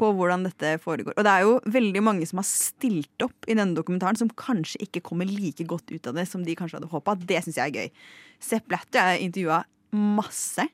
[0.00, 1.14] på hvordan dette foregår.
[1.16, 4.82] Og det er jo veldig mange som har stilt opp i denne dokumentaren, som kanskje
[4.86, 7.16] ikke kommer like godt ut av det som de kanskje hadde håpa.
[7.18, 8.08] Det syns jeg er gøy.
[8.42, 9.62] Sepp Blatter har intervjua
[9.94, 10.66] masse.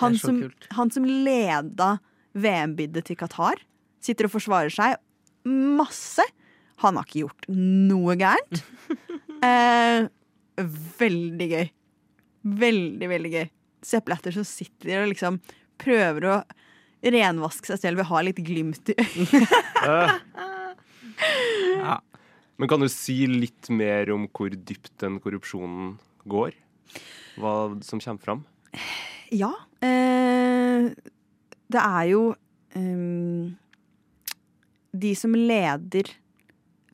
[0.00, 1.96] Han som, han som leda
[2.38, 3.60] VM-byddet til Qatar,
[4.02, 4.98] sitter og forsvarer seg
[5.48, 6.24] masse.
[6.82, 8.62] Han har ikke gjort noe gærent.
[9.46, 10.08] eh,
[11.02, 11.66] veldig gøy.
[12.62, 13.46] Veldig, veldig gøy.
[13.86, 15.38] Sepp Blatter som sitter og liksom
[15.82, 16.36] prøver å
[17.02, 19.58] renvaske seg selv ved å ha litt glimt i øyet.
[19.82, 20.16] Eh,
[21.82, 21.98] Ja.
[22.58, 25.96] Men kan du si litt mer om hvor dypt den korrupsjonen
[26.30, 26.54] går?
[27.40, 27.54] Hva
[27.86, 28.42] som kommer fram?
[29.32, 29.50] Ja.
[29.82, 30.90] Eh,
[31.72, 32.22] det er jo
[32.76, 33.50] eh,
[34.92, 36.04] De som leder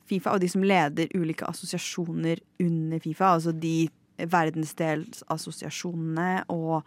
[0.09, 6.83] Fifa, og de som leder ulike assosiasjoner under Fifa, altså de verdensdelsassosiasjonene og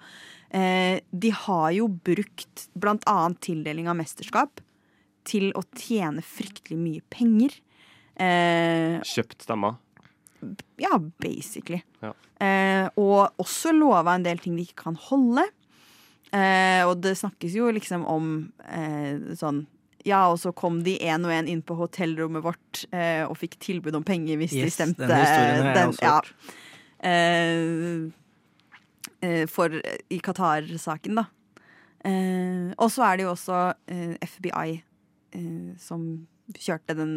[0.53, 4.61] eh, De har jo brukt blant annet tildeling av mesterskap
[5.25, 7.51] til å tjene fryktelig mye penger.
[8.21, 9.73] Eh, Kjøpt stemmer?
[10.77, 11.83] ja, basically.
[12.03, 12.13] Ja.
[12.43, 15.45] Eh, og også lova en del ting de ikke kan holde.
[16.33, 18.29] Eh, og det snakkes jo liksom om
[18.65, 19.67] eh, sånn
[20.05, 23.55] Ja, og så kom de én og én inn på hotellrommet vårt eh, og fikk
[23.63, 25.07] tilbud om penger hvis de Yes, stemte.
[25.07, 26.33] den historien har jeg også hørt.
[27.03, 28.11] Ja.
[29.23, 29.69] eh, for
[30.11, 31.27] i Qatar-saken, da.
[32.05, 33.61] Eh, og så er det jo også
[33.95, 34.73] eh, FBI
[35.39, 36.27] eh, som
[36.59, 37.13] kjørte den,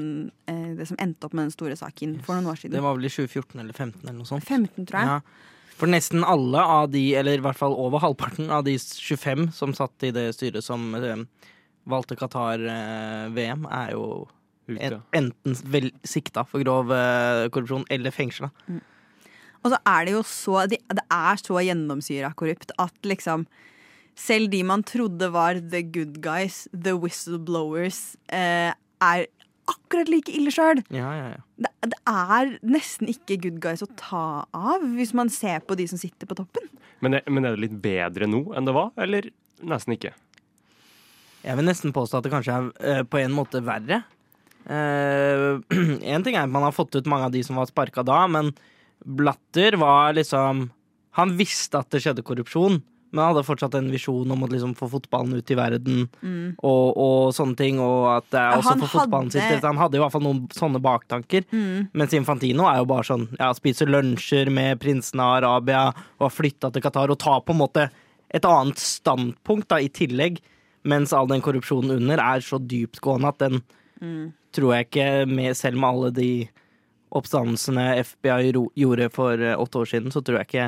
[0.47, 2.77] eh, det som endte opp med den store saken for noen år siden.
[2.77, 4.45] Det var vel i 2014 eller 2015 eller noe sånt.
[4.45, 5.07] 15, tror jeg.
[5.09, 5.19] Ja.
[5.75, 9.73] For nesten alle av de, eller i hvert fall over halvparten av de 25 som
[9.75, 11.25] satt i det styret som eh,
[11.89, 14.05] valgte Qatar-VM, er jo
[14.65, 18.49] en, enten vel sikta for grov eh, korrupsjon eller fengsla.
[19.65, 23.45] Og så er det jo så Det, det er så gjennomsyra korrupt at liksom
[24.15, 28.71] selv de man trodde var the good guys, the whistleblowers, eh,
[29.03, 29.25] er
[29.67, 30.79] akkurat like ille sjøl.
[30.93, 31.41] Ja, ja, ja.
[31.65, 35.87] Det, det er nesten ikke good guys å ta av, hvis man ser på de
[35.91, 36.69] som sitter på toppen.
[37.03, 39.27] Men, det, men er det litt bedre nå enn det var, eller
[39.65, 40.13] nesten ikke?
[41.45, 44.01] Jeg vil nesten påstå at det kanskje er uh, på en måte verre.
[44.65, 48.23] Én ting er at man har fått ut mange av de som var sparka da,
[48.31, 48.49] men
[49.05, 50.69] Blatter var liksom
[51.19, 52.79] Han visste at det skjedde korrupsjon,
[53.13, 56.01] men han hadde fortsatt en visjon om å liksom få fotballen ut i verden
[56.59, 57.77] og, og sånne ting.
[57.79, 60.41] Og at det er også han for fotballen hadde- Han hadde i hvert fall noen
[60.51, 61.45] sånne baktanker.
[61.95, 66.33] Mens Infantino er jo bare sånn Ja, spiser lunsjer med prinsen av Arabia og har
[66.35, 67.85] flytta til Qatar og tar på en måte
[68.35, 70.41] et annet standpunkt da, i tillegg.
[70.85, 73.61] Mens all den korrupsjonen under er så dyptgående at den
[74.55, 76.29] tror jeg ikke, med, selv med alle de
[77.15, 80.67] oppstandelsene FBI gjorde for eh, åtte år siden, så tror jeg ikke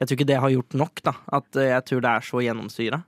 [0.00, 1.14] Jeg tror ikke det har gjort nok, da.
[1.38, 3.00] At eh, jeg tror det er så gjennomsyra.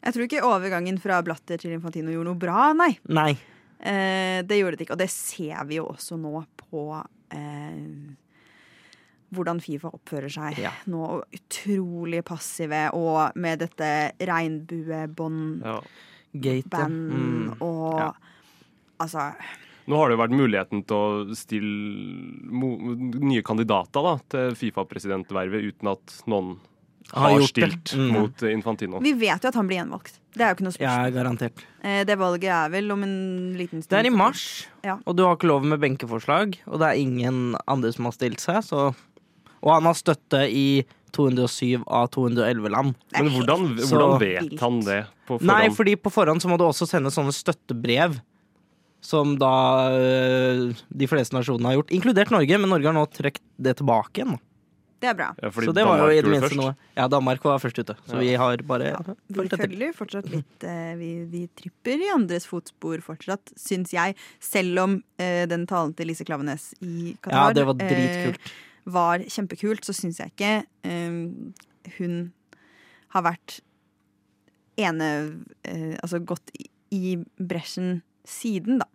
[0.00, 2.92] Jeg tror ikke overgangen fra Blatter til Infantino gjorde noe bra, nei.
[3.08, 3.32] Nei.
[3.80, 7.80] Eh, det gjorde det ikke, og det ser vi jo også nå på eh,
[9.34, 10.70] hvordan Fifa oppfører seg Ja.
[10.86, 11.22] nå.
[11.32, 15.80] Utrolig passive, og med dette regnbuebånd Ja.
[16.34, 16.84] Gate.
[16.88, 17.56] Mm.
[17.60, 18.12] og Ja.
[19.00, 19.32] Altså
[19.88, 22.76] Nå har det jo vært muligheten til å stille mo
[23.18, 26.58] nye kandidater da, til Fifa-presidentvervet uten at noen
[27.12, 28.12] Har har, stilt Mm.
[28.12, 29.00] mot Infantino.
[29.00, 30.20] Vi vet jo at han blir gjenvalgt.
[30.32, 31.02] Det er jo ikke noe spørsmål.
[31.02, 31.64] Ja, er garantert.
[31.82, 33.88] Eh, det valget er vel om en liten stund.
[33.90, 34.98] Det er i mars, Ja.
[35.04, 36.58] og du har ikke lov med benkeforslag.
[36.68, 38.94] Og det er ingen andre som har stilt seg, så
[39.62, 40.64] Og han har støtte i
[41.12, 42.94] 207 av 211 land.
[43.16, 45.48] Men hvordan, hvordan vet han det på forhånd?
[45.50, 48.20] Nei, fordi på forhånd så må du også sende sånne støttebrev.
[49.00, 49.50] Som da
[49.96, 52.58] øh, de fleste nasjonene har gjort, inkludert Norge.
[52.60, 54.36] Men Norge har nå trukket det tilbake igjen.
[55.00, 55.30] Det er bra.
[55.40, 56.72] Ja, fordi Så det var jo Danmark i det minste noe.
[56.98, 58.20] Ja, Danmark var først ute, så Ja.
[58.20, 59.64] vi har bare Vi fulgt etter.
[59.64, 64.14] følger fortsatt litt eh, vi, vi tripper i andres fotspor fortsatt, syns jeg.
[64.38, 68.52] Selv om eh, den talen til Lise Klavenes i Qatar Ja, det var eh, dritkult.
[68.92, 70.52] Var kjempekult, så syns jeg ikke
[70.86, 71.18] eh,
[71.98, 72.20] hun
[73.14, 73.60] har vært
[74.80, 75.08] ene
[75.66, 78.86] eh, Altså gått i, i bresjen siden, da.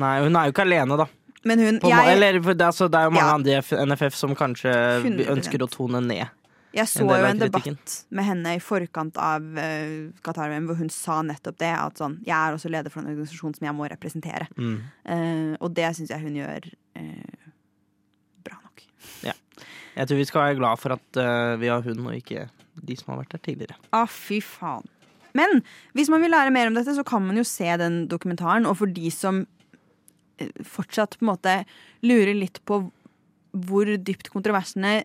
[0.00, 1.08] Nei, hun er jo ikke alene, da.
[1.48, 3.34] Men hun På, jeg, eller, er, altså, det er jo mange Ja.
[3.34, 4.72] andre i NFF som kanskje
[5.02, 5.26] 100%.
[5.34, 6.30] ønsker å tone ned.
[6.72, 10.88] Jeg så en jo en debatt med henne i forkant av uh, Qatar-VM hvor hun
[10.92, 11.72] sa nettopp det.
[11.76, 14.48] At sånn, jeg er også leder for en organisasjon som jeg må representere.
[14.56, 14.78] Mm.
[15.04, 17.31] Uh, og det syns jeg hun gjør eh,
[19.02, 19.38] nok.
[19.92, 22.46] Jeg tror vi skal være glad for at uh, vi har hund, og ikke
[22.80, 23.76] de som har vært der tidligere.
[23.92, 24.86] Ah, fy faen.
[25.36, 25.62] Men
[25.96, 28.68] hvis man vil lære mer om dette, så kan man jo se den dokumentaren.
[28.68, 29.44] Og for de som
[30.40, 31.56] eh, fortsatt på en måte
[32.04, 32.82] lurer litt på
[33.52, 35.02] hvor dypt kontroversene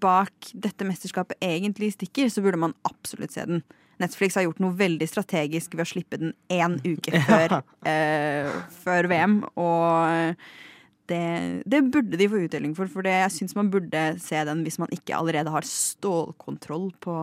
[0.00, 3.64] bak dette mesterskapet egentlig stikker, så burde man absolutt se den.
[4.00, 7.58] Netflix har gjort noe veldig strategisk ved å slippe den én uke før,
[7.88, 8.48] eh,
[8.80, 9.40] før VM.
[9.60, 10.36] Og
[11.10, 11.24] det,
[11.68, 14.78] det burde de få utdeling for, for det, jeg syns man burde se den hvis
[14.82, 17.16] man ikke allerede har stålkontroll på,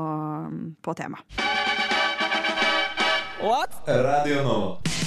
[0.83, 1.23] på temaet.
[3.87, 4.97] Radio Nova.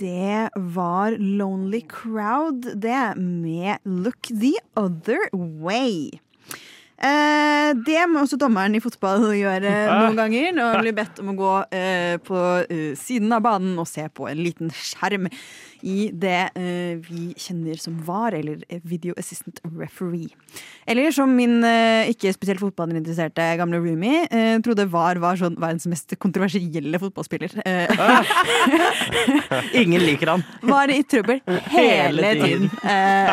[0.00, 6.08] Det var Lonely Crowd, det, med Look the Other Way.
[7.00, 10.50] Eh, det må også dommeren i fotball gjøre noen ganger.
[10.56, 14.06] Når han blir bedt om å gå eh, på eh, siden av banen og se
[14.12, 15.30] på en liten skjerm
[15.80, 20.28] i det eh, vi kjenner som VAR, eller Video Assistant Referee.
[20.84, 25.88] Eller som min eh, ikke spesielt fotballinteresserte gamle roomie eh, trodde VAR var sånn verdens
[25.88, 27.56] mest kontroversielle fotballspiller.
[27.64, 27.88] Eh,
[29.80, 30.44] Ingen liker han.
[30.74, 31.40] var i trøbbel
[31.72, 32.68] hele Hele tiden.
[32.84, 33.32] Eh,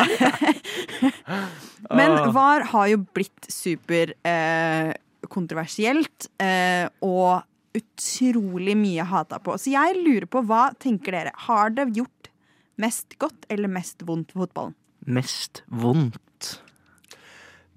[1.93, 7.41] Men VAR har jo blitt superkontroversielt eh, eh, og
[7.77, 9.57] utrolig mye hata på.
[9.61, 11.31] Så jeg lurer på, hva tenker dere?
[11.47, 12.29] Har det gjort
[12.81, 14.75] mest godt eller mest vondt for fotballen?
[15.07, 16.17] Mest vondt.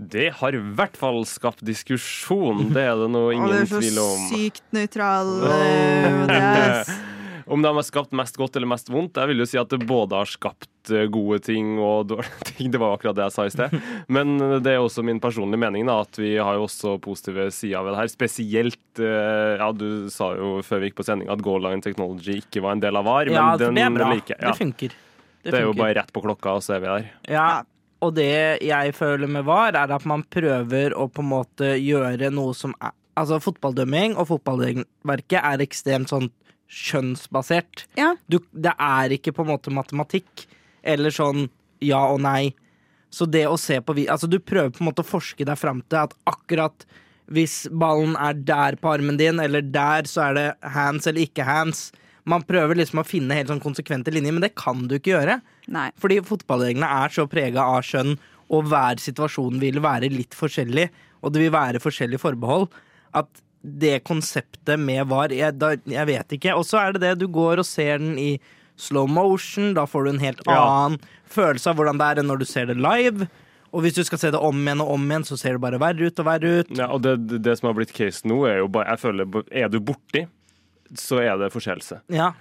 [0.00, 3.68] Det har i hvert fall skapt diskusjon, det er det nå Og ingen det er
[3.68, 3.80] så
[4.30, 6.26] sykt nøytral Oh.
[6.30, 6.40] det
[7.50, 9.18] Om de har skapt mest godt eller mest vondt?
[9.18, 12.70] Jeg vil jo si at det både har skapt eh, gode ting og dårlige ting.
[12.70, 13.74] Det var akkurat det jeg sa i sted.
[14.16, 17.82] Men det er også min personlige mening da, at vi har jo også positive sider
[17.82, 18.12] ved det her.
[18.14, 22.38] Spesielt eh, Ja, du sa jo før vi gikk på sending at goal line technology
[22.40, 24.12] ikke var en del av VAR, Ja, men den det er bra.
[24.14, 24.38] Like.
[24.38, 24.54] Ja.
[24.54, 24.96] Det funker.
[25.40, 27.10] Det er jo bare rett på klokka, og så er vi der.
[27.32, 27.50] Ja,
[28.04, 28.30] og det
[28.64, 32.76] jeg føler med VAR, er at man prøver å på en måte gjøre noe som
[32.78, 36.28] er Altså, fotballdømming og fotballverket er ekstremt sånn
[36.70, 37.84] kjønnsbasert.
[37.98, 38.14] Ja.
[38.30, 40.46] Du, det er ikke på en måte matematikk
[40.86, 41.48] eller sånn
[41.84, 42.52] ja og nei.
[43.10, 45.82] Så det å se på Altså, du prøver på en måte å forske deg fram
[45.90, 46.86] til at akkurat
[47.30, 51.46] hvis ballen er der på armen din, eller der, så er det hands eller ikke
[51.46, 51.90] hands.
[52.26, 55.38] Man prøver liksom å finne helt sånn konsekvente linjer, men det kan du ikke gjøre.
[55.70, 55.88] Nei.
[56.02, 58.16] Fordi fotballreglene er så prega av skjønn,
[58.50, 60.88] og hver situasjon vil være litt forskjellig,
[61.22, 62.66] og det vil være forskjellige forbehold,
[63.14, 63.30] at
[63.62, 66.54] det konseptet med VAR Jeg, da, jeg vet ikke.
[66.56, 68.40] Og så er det det, du går og ser den i
[68.80, 70.56] slow motion, da får du en helt Ja.
[70.64, 73.28] annen følelse av hvordan det er enn når du ser det live.
[73.72, 75.78] Og hvis du skal se det om igjen og om igjen, så ser det bare
[75.78, 76.70] verre ut og verre ut.
[76.76, 79.44] Ja, og det, det- det som har blitt case nå, er jo bare Jeg føler
[79.52, 80.26] Er du borti,
[80.98, 82.00] så er det forseelse.
[82.10, 82.32] Ja,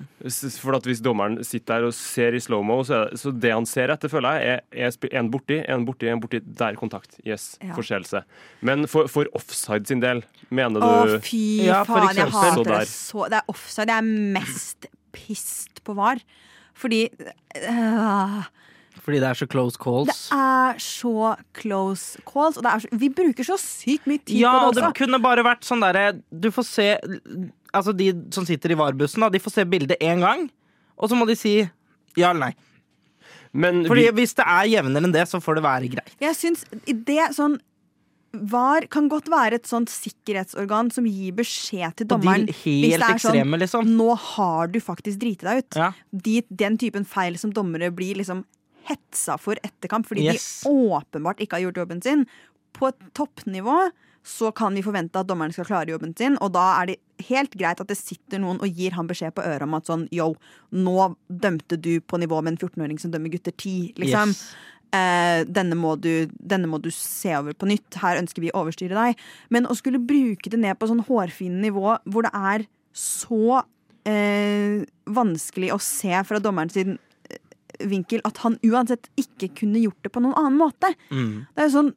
[0.60, 3.66] For at Hvis dommeren sitter der og ser i slow-mo, så, det- så det han
[3.70, 6.40] ser etter, føler jeg, er, er en borti, en borti, en borti.
[6.42, 7.20] Der kontakt.
[7.26, 7.74] Yes, Ja.
[7.74, 8.24] forseelse.
[8.62, 12.88] Men for, for offside sin del, mener Å, du fy Ja, faen, jeg hater det
[12.88, 13.88] så Det er offside.
[13.88, 16.18] Jeg er mest pissed på VAR.
[16.74, 17.10] Fordi
[17.56, 18.44] øh,
[19.00, 20.30] fordi det er så close calls?
[20.30, 24.42] Det er så close calls, og det er så, vi bruker så sykt mye tid
[24.42, 26.88] Ja, på det det kunne bare vært sånn derre Du får se
[27.74, 30.48] Altså, de som sitter i VAR-bussen, da, de får se bildet én gang,
[30.98, 31.58] og så må de si
[32.18, 32.54] ja eller nei.
[33.54, 36.12] Men Fordi vi, hvis det er jevnere enn det, så får det være greit.
[36.22, 37.58] Jeg synes, det sånn
[38.52, 42.46] VAR kan godt være et sånt sikkerhetsorgan som gir beskjed til dommeren.
[42.46, 43.90] de hvis helt det er sånn, ekstreme, liksom.
[43.98, 45.80] Nå har du faktisk driti deg ut.
[45.82, 45.88] Ja.
[46.14, 48.44] De, den typen feil som dommere blir liksom
[48.90, 50.62] hetsa for etterkamp fordi Yes.
[50.64, 52.28] de åpenbart ikke har gjort jobben sin.
[52.78, 53.80] På et toppnivå
[54.30, 56.98] så kan vi forvente at dommeren skal klare jobben sin, og da er det
[57.30, 60.06] helt greit at det sitter noen og gir ham beskjed på øret om at sånn
[60.16, 60.32] yo,
[60.72, 64.36] nå dømte du på nivå med en 14-åring som dømmer gutter 10, liksom.
[64.36, 64.44] Yes.
[64.90, 68.00] Eh, denne, må du, denne må du se over på nytt.
[68.02, 69.20] Her ønsker vi å overstyre deg.
[69.54, 72.66] Men å skulle bruke det ned på sånn hårfine nivå hvor det er
[72.98, 73.62] så
[74.10, 76.98] eh, vanskelig å se fra dommeren sin
[77.30, 77.42] eh,
[77.92, 80.94] vinkel at han uansett ikke kunne gjort det på noen annen måte.
[81.14, 81.46] Mm.
[81.54, 81.94] Det er jo sånn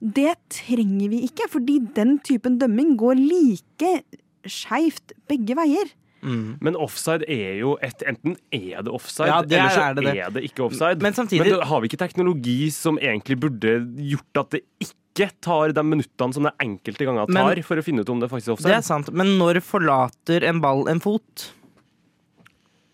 [0.00, 4.02] det trenger vi ikke, fordi den typen dømming går like
[4.46, 5.88] skeivt begge veier.
[6.26, 6.56] Mm.
[6.64, 10.04] Men offside er jo et Enten er det offside, Ja, det eller så er det
[10.04, 10.14] det.
[10.18, 11.00] er det ikke offside.
[11.02, 15.72] Men samtidig- Men har vi ikke teknologi som egentlig burde gjort at det ikke tar
[15.72, 18.48] de minuttene som det enkelte ganger Men- tar for å finne ut om det faktisk
[18.48, 18.72] er offside.
[18.72, 21.50] Det er sant, men når forlater en ball en fot?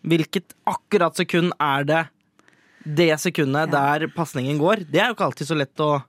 [0.05, 2.09] Hvilket akkurat sekund er det
[2.85, 4.85] det sekundet der pasningen går?
[4.91, 6.03] Det er jo ikke alltid så lett å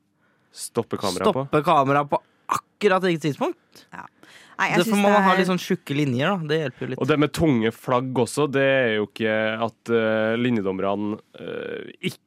[0.54, 1.46] Stoppe kameraet på.
[1.48, 2.20] stoppe kameraet på
[2.54, 3.86] akkurat riktig tidspunkt.
[3.94, 5.24] Nei, jeg Derfor får man er...
[5.26, 6.50] ha litt sånn tjukke linjer, da.
[6.50, 7.00] Det hjelper jo litt.
[7.02, 9.38] Og det med tunge flagg også, det er jo ikke
[9.68, 12.22] at uh, linjedommerne uh, ikke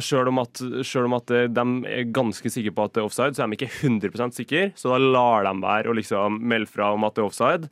[0.00, 0.56] Selv om at,
[0.88, 3.50] selv om at eh, de er ganske sikre på at det er offside, så er
[3.52, 4.62] de ikke 100% sikre.
[4.72, 7.68] Så da lar de være å liksom melde fra om at det er offside.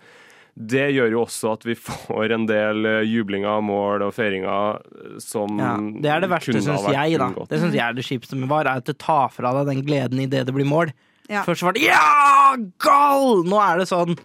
[0.58, 5.18] Det gjør jo også at vi får en del eh, jublinger, mål og feiringer eh,
[5.22, 7.18] som Ja, det er det verste, syns jeg.
[7.18, 7.52] da unngått.
[7.52, 9.84] Det synes jeg er det kjipeste med VAR, er at det tar fra deg den
[9.86, 10.90] gleden idet det blir mål.
[11.28, 11.44] Ja.
[11.44, 14.16] Først var det 'ja, goal!' Nå er det sånn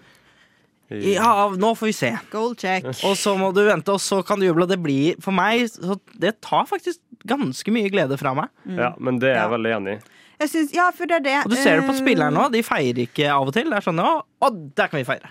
[0.90, 2.20] 'ja, nå får vi se'.
[2.32, 2.86] Goal check.
[3.04, 4.68] Og så må du vente, og så kan du juble.
[4.68, 8.50] Det blir for meg så Det tar faktisk ganske mye glede fra meg.
[8.66, 9.58] Ja, men det er jeg Ja.
[9.58, 10.00] veldig enig i.
[10.40, 11.46] Jeg synes, ja, for det er det.
[11.46, 12.52] Og du ser det på eh, spillerne nå.
[12.52, 13.70] De feirer ikke av og til.
[13.70, 15.30] Det er sånn 'å, å der kan vi feire'.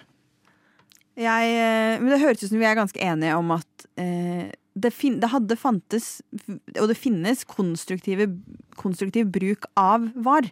[1.19, 4.93] Jeg, eh, men det høres ut som vi er ganske enige om at eh, det,
[4.97, 6.23] fin det hadde fantes,
[6.79, 10.49] og det finnes, konstruktiv bruk av VAR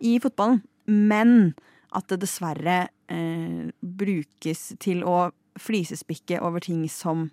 [0.00, 0.62] i fotballen.
[0.88, 1.52] Men
[1.96, 7.30] at det dessverre eh, brukes til å flisespikke over ting som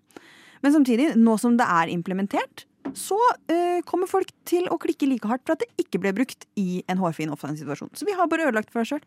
[0.64, 2.64] Men samtidig, nå som det er implementert,
[2.98, 3.18] så
[3.52, 6.82] eh, kommer folk til å klikke like hardt for at det ikke ble brukt i
[6.90, 7.92] en hårfin offside-situasjon.
[7.94, 9.04] Så vi har bare ødelagt for oss sjøl.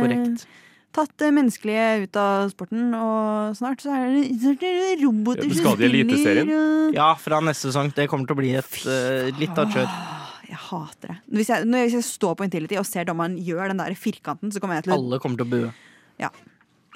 [0.00, 0.46] Korrekt.
[0.96, 5.62] Tatt det menneskelige ut av sporten, og snart så er det, er roboter Ja, spiller.
[5.62, 6.52] skal de Eliteserien.
[6.96, 7.92] Ja, fra neste sesong.
[7.94, 9.92] Det kommer til å bli et uh, litt av et kjør.
[10.48, 11.18] Jeg hater det.
[11.36, 13.94] Hvis jeg, når jeg, hvis jeg står på Intility og ser dommeren gjør den der
[14.00, 15.72] firkanten, så kommer jeg til å Alle kommer til å bue.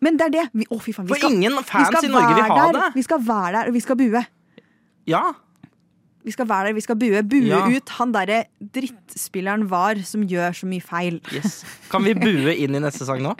[0.02, 0.44] Men det er det!
[0.58, 2.56] Vi, å, fy faen, vi For skal, ingen vi fans skal i Norge vil være
[2.56, 2.78] ha der.
[2.80, 2.86] det.
[2.96, 4.22] Vi skal være der, og vi skal bue.
[5.06, 5.22] Ja,
[6.22, 7.20] Vi skal være der, vi skal bue.
[7.26, 7.60] Bue Ja.
[7.66, 11.20] ut han derre drittspilleren var som gjør så mye feil.
[11.34, 11.64] yes.
[11.90, 13.34] Kan vi bue inn i neste sang nå?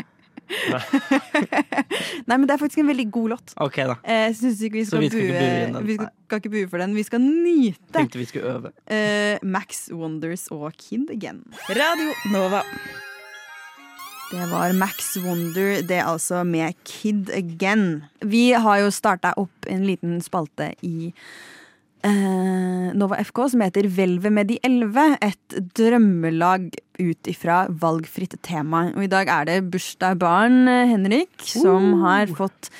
[2.28, 3.54] Nei, men det er faktisk en veldig god låt.
[3.62, 3.96] Ok, da.
[4.04, 4.36] Eh, Jeg
[4.68, 5.86] ikke vi Så skal, vi skal ikke bue, bue inn den?
[5.88, 6.94] Vi skal, skal ikke bue for den.
[6.98, 8.72] Vi skal nyte Tenkte vi skulle øve.
[8.86, 11.42] eh, Max Wonders og Kid Again.
[11.70, 12.62] Radio Nova.
[14.32, 18.04] Det var Max Wonder, det er altså med Kid Again.
[18.24, 21.12] Vi har jo starta opp en liten spalte i
[22.02, 25.04] Nova FK som heter Hvelvet med de elleve.
[25.22, 28.88] Et drømmelag ut ifra valgfritt tema.
[28.96, 32.70] Og i dag er det bursdagsbarn eh, Henrik som har fått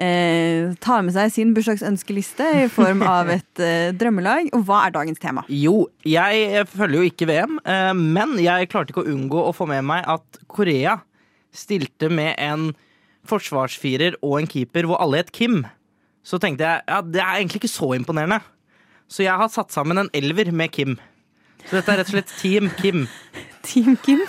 [0.00, 4.52] eh, ta med seg sin bursdagsønskeliste i form av et eh, drømmelag.
[4.56, 5.44] Og hva er dagens tema?
[5.52, 9.68] Jo, jeg følger jo ikke VM, eh, men jeg klarte ikke å unngå å få
[9.70, 11.00] med meg at Korea
[11.50, 12.70] stilte med en
[13.28, 15.64] forsvarsfirer og en keeper hvor alle het Kim.
[16.24, 18.40] Så tenkte jeg ja, det er egentlig ikke så imponerende.
[19.10, 20.98] Så jeg har satt sammen en elver med Kim.
[21.66, 23.06] Så dette er rett og slett Team Kim.
[23.66, 24.22] Team Kim?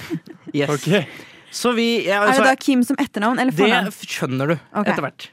[0.52, 0.72] Yes.
[0.74, 1.06] Okay.
[1.52, 4.92] Så vi jeg, Er det da Kim som etternavn eller Det skjønner du okay.
[4.94, 5.28] etter hvert.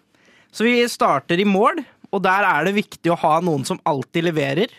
[0.53, 1.81] Så vi starter i mål,
[2.11, 4.73] og der er det viktig å ha noen som alltid leverer,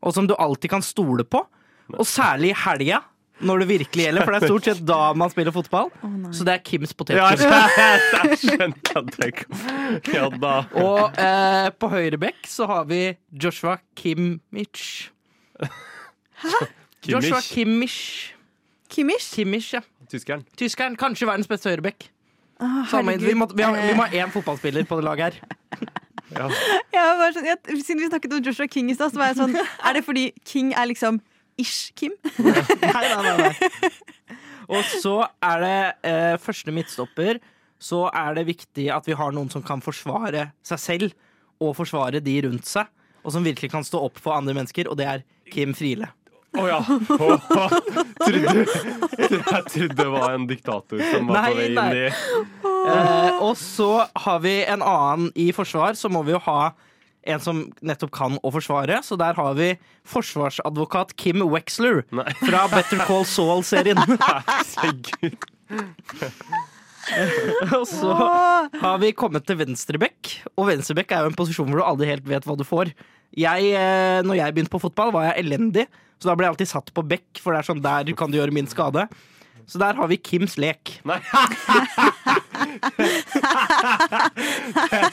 [0.00, 1.42] og som du alltid kan stole på.
[1.96, 3.02] Og særlig i helga,
[3.40, 5.90] når det virkelig gjelder, for det er stort sett da man spiller fotball.
[6.02, 7.38] Oh, Så det er Kims Ja, potetgull.
[10.14, 10.26] Ja.
[10.82, 15.10] Og eh, på høyre bekk så har vi Joshua Kimmich.
[17.06, 18.34] Joshua Kimmich.
[18.88, 19.30] Kimmich?
[19.34, 19.80] Kimmich, ja.
[20.10, 20.44] Tyskeren.
[20.56, 20.96] Tyskeren.
[20.96, 22.08] Kanskje verdens beste høyrebekk.
[22.58, 25.88] Ah, Vi, må- vi, har- vi må Eh, ha én fotballspiller på det laget her.
[26.34, 26.48] Ja.
[26.92, 29.36] jeg var sånn, jeg, siden vi snakket om Joshua King i stad, så var jeg
[29.38, 31.20] sånn Er det fordi King er liksom
[31.60, 32.14] ish Kim?
[32.38, 33.52] Nei, nei, nei.
[34.74, 35.78] Og så er det
[36.10, 37.40] eh, første midtstopper.
[37.80, 41.16] Så er det viktig at vi har noen som kan forsvare seg selv
[41.62, 42.90] og forsvare de rundt seg.
[43.24, 46.10] Og som virkelig kan stå opp for andre mennesker, og det er Kim Friele.
[46.58, 46.78] Å ja.
[46.80, 47.26] Å,
[48.22, 48.62] trodde,
[49.18, 53.52] jeg trodde det var en diktator som var Nei, på vei inn i Eh, og
[53.58, 56.70] så har vi en annen i forsvar, så må vi jo ha
[57.28, 59.00] en som nettopp kan å forsvare.
[59.04, 59.74] Så der har vi
[60.08, 62.28] forsvarsadvokat Kim Wexler Nei.
[62.40, 64.00] fra Better Call Saul-serien.
[67.78, 68.14] Og så
[68.82, 72.26] har vi kommet til venstrebekk, og venstrebekk er jo en posisjon hvor du aldri helt
[72.28, 72.92] vet hva du får.
[73.38, 75.86] Jeg, eh, når jeg begynte på fotball, var jeg elendig,
[76.18, 78.38] så da ble jeg alltid satt på bekk, for det er sånn der kan du
[78.40, 79.06] gjøre min skade.
[79.68, 80.94] Så der har vi Kims lek.
[81.04, 81.18] Nei.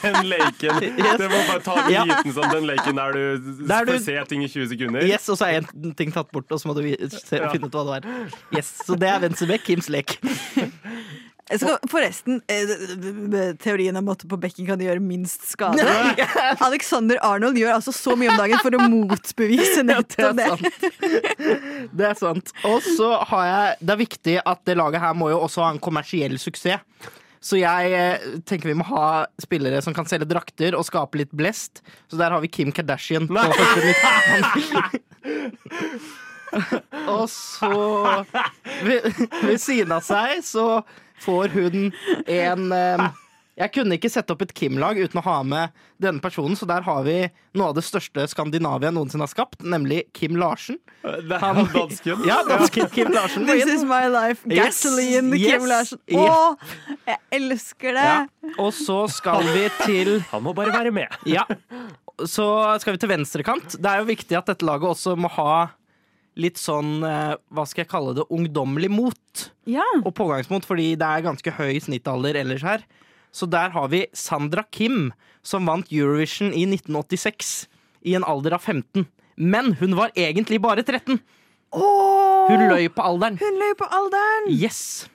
[0.02, 0.80] den leken.
[0.80, 2.04] Det må bare ta Ja.
[2.08, 5.04] liten sånn den leken der du, Der du- ser ting i 20 sekunder.
[5.06, 7.72] Yes, Og så er en ting tatt bort, og så må du se, finne ut
[7.76, 8.32] hva det var.
[8.56, 10.16] Yes, Så det er venstrebekk, Kims lek.
[11.46, 15.84] Jeg skal, forresten, eh, teorien om at på bekken kan gjøre minst skade.
[16.66, 20.48] Alexander Arnold gjør altså så mye om dagen for å motbevise Ja, det er det.
[20.50, 20.66] sant.
[21.94, 22.50] Det er sant.
[22.66, 25.70] Og så har jeg Det er viktig at det laget her må jo også ha
[25.76, 26.82] en kommersiell suksess.
[27.46, 29.06] Så jeg eh, tenker vi må ha
[29.38, 31.78] spillere som kan selge drakter og skape litt blest.
[32.10, 33.92] Så der har vi Kim Kardashian på første.
[37.12, 37.70] Og så
[38.86, 39.06] ved,
[39.42, 40.66] ved siden av seg så
[41.24, 41.92] får hun
[42.26, 43.06] en um,
[43.56, 46.84] Jeg kunne ikke sette opp et Kim-lag uten å ha med denne personen, så der
[46.84, 47.14] har vi
[47.56, 50.76] noe av det største Skandinavia noensinne har skapt, nemlig Kim Larsen.
[51.00, 52.20] Det er han dansken.
[52.28, 53.48] Ja, dansken Kim Larsen.
[53.48, 54.44] This is my life.
[54.44, 56.02] Gasoline, yes, Kim Larsen.
[56.12, 56.28] yeah.
[56.28, 58.04] Å, jeg elsker det!
[58.04, 58.52] Ja.
[58.60, 61.16] Og så skal vi til Han må bare være med.
[61.24, 61.46] Ja.
[62.28, 62.44] Så
[62.84, 63.80] skal vi til venstrekant.
[63.80, 65.70] Det er jo viktig at dette laget også må ha
[66.36, 69.84] litt sånn, eh, hva skal jeg kalle det, ungdommelig mot Ja.
[70.04, 72.84] og pågangsmot, fordi det er ganske høy snittalder ellers her.
[73.32, 75.12] Så der har vi Sandra Kim,
[75.42, 77.66] som vant Eurovision i 1986
[78.04, 79.06] i en alder av 15.
[79.36, 81.20] Men hun var egentlig bare 13.
[81.72, 83.36] Oh, Hun løy på alderen.
[83.38, 84.48] Hun løy på alderen!
[84.48, 85.08] Yes.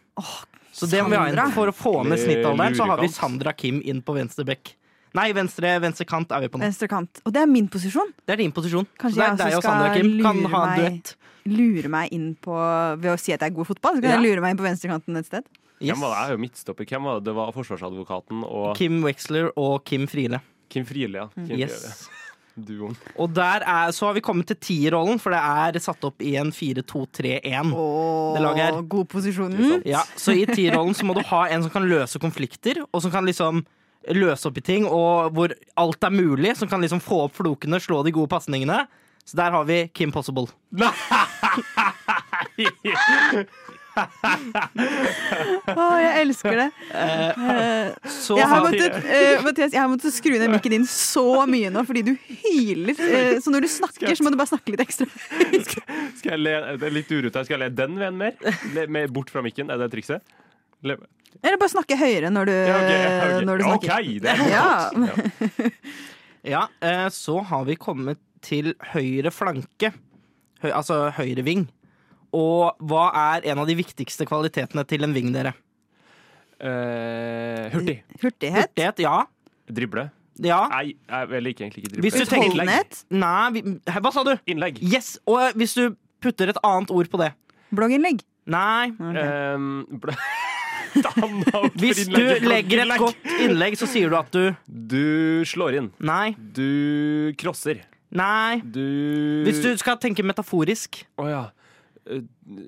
[0.72, 1.52] Så det må vi ha inn.
[1.56, 4.74] For å få ned snittalderen, så har vi Sandra Kim inn på venstre bekk.
[5.14, 6.64] Nei, venstre, venstre kant er vi på nå.
[6.64, 7.20] Venstre kant.
[7.26, 8.14] Og det er min posisjon.
[8.26, 8.88] Det er din posisjon.
[8.98, 11.16] Kanskje så det jeg deg også skal Kim kan lure ha meg- duett.
[11.52, 12.54] Lure meg inn på
[13.02, 14.22] Ved å si at jeg er god i fotball, så kan Ja.
[14.22, 15.44] jeg lure meg inn på venstrekanten et sted.
[15.82, 15.98] Yes.
[15.98, 16.18] Hvem var det?
[16.22, 16.86] Jeg er jo midtstopper.
[16.86, 17.24] Hvem var det?
[17.26, 20.40] Det var forsvarsadvokaten og Kim Wexler og Kim Friele.
[20.70, 21.16] Kim Friele.
[21.16, 21.28] Ja.
[21.36, 21.94] Kim Friele.
[22.62, 22.96] Duon.
[23.18, 26.36] Og der er, så har vi kommet til tierrollen, for det er satt opp i
[26.36, 27.72] en 4-2-3-1.
[27.74, 28.82] Åh, Det laget her.
[28.84, 29.82] god posisjon.
[29.88, 33.10] Ja, så i tierrollen så må du ha en som kan løse konflikter, og som
[33.10, 33.66] kan liksom
[34.10, 37.80] løse opp i ting, og hvor alt er mulig, som kan liksom få opp flokene,
[37.82, 38.86] slå de gode pasningene.
[39.26, 40.48] Så der har vi Kim Possible.
[45.72, 46.68] Åh, jeg elsker det.
[46.90, 51.46] Uh, Så jeg, har måttet, uh, Mathias, jeg har måttet skru ned mikken din så
[51.50, 52.96] mye nå fordi du hyler.
[52.98, 55.08] Uh, så når du snakker, så må du bare snakke litt ekstra.
[56.18, 57.48] Skal jeg le, det er litt urute her.
[57.48, 58.38] Skal jeg le den veien mer?
[58.76, 59.70] Le, mer bort fra mikken?
[59.70, 60.24] Er det trikset?
[60.88, 60.98] Le,
[61.44, 63.46] Eller bare snakke høyere når du, ja, okay, okay.
[63.50, 63.92] når du Ja, snakker.
[63.96, 64.68] OK, det er Ja.
[64.94, 65.74] godt.
[66.52, 69.92] Ja, eh, så har vi kommet til høyre flanke.
[70.64, 71.68] Høy, altså høyre ving.
[72.34, 75.52] Og hva er en av de viktigste kvalitetene til en ving, dere?
[76.62, 77.98] Uh, hurtig.
[78.22, 78.70] Hurtighet.
[78.70, 79.16] Hurtighet, ja.
[79.72, 80.08] Drible.
[80.42, 80.60] Ja.
[80.72, 82.26] Nei, jeg liker egentlig ikke Hvis drible.
[82.26, 83.00] du tenker- Utholdenhet.
[83.10, 83.62] Nei, vi,
[84.02, 84.34] hva sa du?
[84.50, 84.78] Innlegg.
[84.82, 87.32] Yes, og hvis du putter et annet ord på det.
[87.74, 88.22] Blogginnlegg.
[88.52, 88.90] Nei.
[88.94, 89.54] Okay.
[89.56, 89.86] Um,
[91.82, 95.90] Hvis du legger et godt innlegg, så sier du at du Du slår inn.
[96.04, 96.34] Nei.
[96.38, 97.84] Du crosser.
[98.12, 98.60] Nei.
[98.64, 98.84] Du
[99.48, 101.04] Hvis du skal tenke metaforisk.
[101.22, 101.44] Å ja.
[102.10, 102.24] Eh,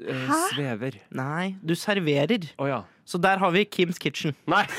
[0.07, 0.39] eh, Hæ?
[0.53, 0.99] svever.
[1.11, 2.47] Nei, du serverer.
[2.57, 2.83] Oh, ja.
[3.05, 4.35] Så der har vi Kims Kitchen.
[4.47, 4.63] Nei!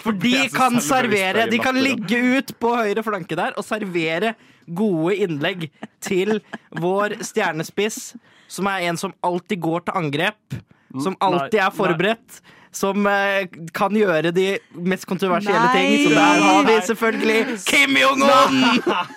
[0.00, 1.44] For de kan servere.
[1.50, 4.34] De kan ligge ut på høyre flanke der og servere
[4.70, 5.68] gode innlegg
[6.00, 6.38] til
[6.80, 8.14] vår stjernespiss,
[8.50, 10.56] som er en som alltid går til angrep.
[10.98, 12.40] Som alltid Nei, er forberedt.
[12.74, 15.74] Som eh, kan gjøre de mest kontroversielle Nei.
[15.74, 15.94] ting.
[16.04, 18.58] Så der har vi selvfølgelig Kim Jong-un!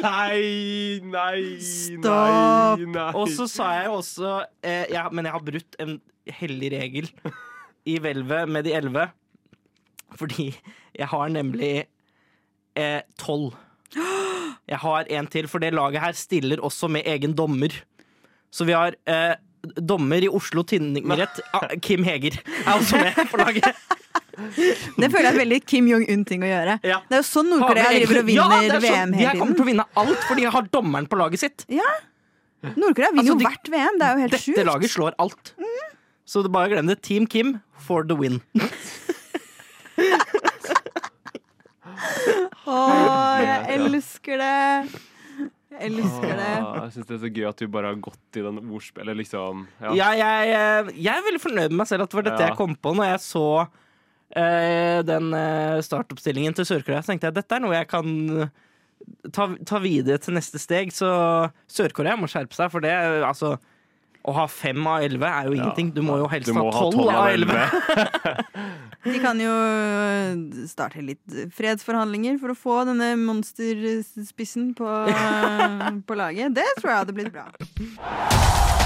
[0.02, 2.82] Nei, nei, Stopp.
[2.82, 3.08] nei, nei.
[3.18, 4.32] Og så sa jeg jo også
[4.66, 6.00] eh, ja, Men jeg har brutt en
[6.40, 7.10] hellig regel
[7.90, 9.08] i hvelvet med de elleve.
[10.18, 10.50] Fordi
[10.94, 11.74] jeg har nemlig
[12.78, 13.54] eh, tolv.
[14.70, 17.74] Jeg har en til, for det laget her stiller også med egen dommer.
[18.54, 19.34] Så vi har eh,
[19.82, 21.40] dommer i Oslo tingrett.
[21.58, 23.74] Ah, Kim Heger er også med på laget.
[24.34, 26.74] Det føler jeg er veldig Kim Jong-un-ting å gjøre.
[26.90, 26.96] Ja.
[27.06, 29.14] Det er jo sånn Nord-Korea driver og vinner ja, VM hele tiden.
[29.14, 31.66] De kommer til å vinne alt, for de har dommeren på laget sitt.
[31.70, 34.00] Nord-Korea vinner Altså, jo de- hvert VM.
[34.02, 34.64] Det er jo helt Dette sjukt.
[34.72, 35.54] laget slår alt.
[36.26, 36.98] Så bare glem det.
[37.06, 38.42] Team Kim for the win.
[42.66, 45.02] Åh, jeg elsker det.
[45.74, 46.50] Jeg elsker det.
[46.54, 49.18] Ah, jeg syns det er så gøy at du bare har gått i den ordspillet,
[49.24, 49.64] liksom.
[49.82, 49.94] Ja.
[49.98, 52.52] Ja, jeg, eh, jeg er veldig fornøyd med meg selv at det var dette Ja.
[52.52, 57.02] jeg kom på når jeg så uh, den uh, startoppstillingen til Sør-Korea.
[57.02, 58.14] Så tenkte jeg dette er noe jeg kan
[59.34, 60.94] ta, ta videre til neste steg.
[60.94, 61.10] Så
[61.72, 62.94] Sør-Korea må skjerpe seg, for det
[63.26, 63.56] altså
[64.24, 65.90] Å ha fem av elleve er jo ingenting.
[65.92, 67.66] Du må jo helst må ha tolv av elleve.
[69.04, 69.52] De kan jo
[70.70, 74.94] starte litt fredsforhandlinger for å få denne monsterspissen på,
[76.08, 76.56] på laget.
[76.56, 78.83] Det tror jeg hadde blitt bra.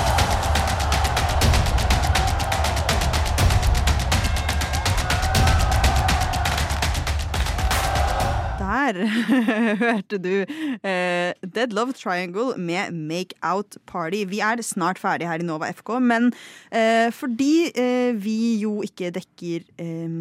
[9.83, 14.23] hørte du eh, Dead Love Triangle med Make Out Party.
[14.29, 16.31] Vi er snart ferdig her i Nova FK, men
[16.71, 20.17] eh, fordi eh, vi jo ikke dekker eh,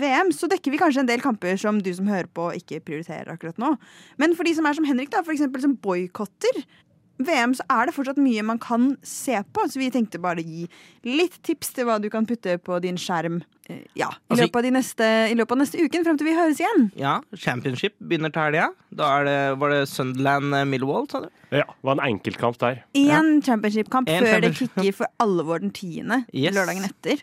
[0.00, 3.32] VM, så dekker vi kanskje en del kamper som du som hører på, ikke prioriterer
[3.32, 3.74] akkurat nå.
[4.20, 6.64] Men for de som er som Henrik, da, eksempel som boikotter
[7.18, 9.66] VM, så er det fortsatt mye man kan se på.
[9.70, 10.66] Så vi tenkte bare å gi
[11.06, 13.38] litt tips til hva du kan putte på din skjerm
[13.70, 16.28] eh, ja, i, Altså, løpet av de neste, i løpet av neste uken, frem til
[16.28, 16.88] vi høres igjen.
[17.00, 17.14] Ja,
[17.46, 18.68] Championship begynner til helga.
[18.96, 21.30] Da er det, var det Sunderland eh, Millwall, sa du?
[21.54, 22.82] Ja, det var en enkeltkamp der.
[22.98, 24.82] Én championship-kamp før championship-kamp.
[24.82, 26.24] det kicker for alvor den tiende.
[26.34, 26.56] Yes.
[26.56, 27.22] Lørdagen etter.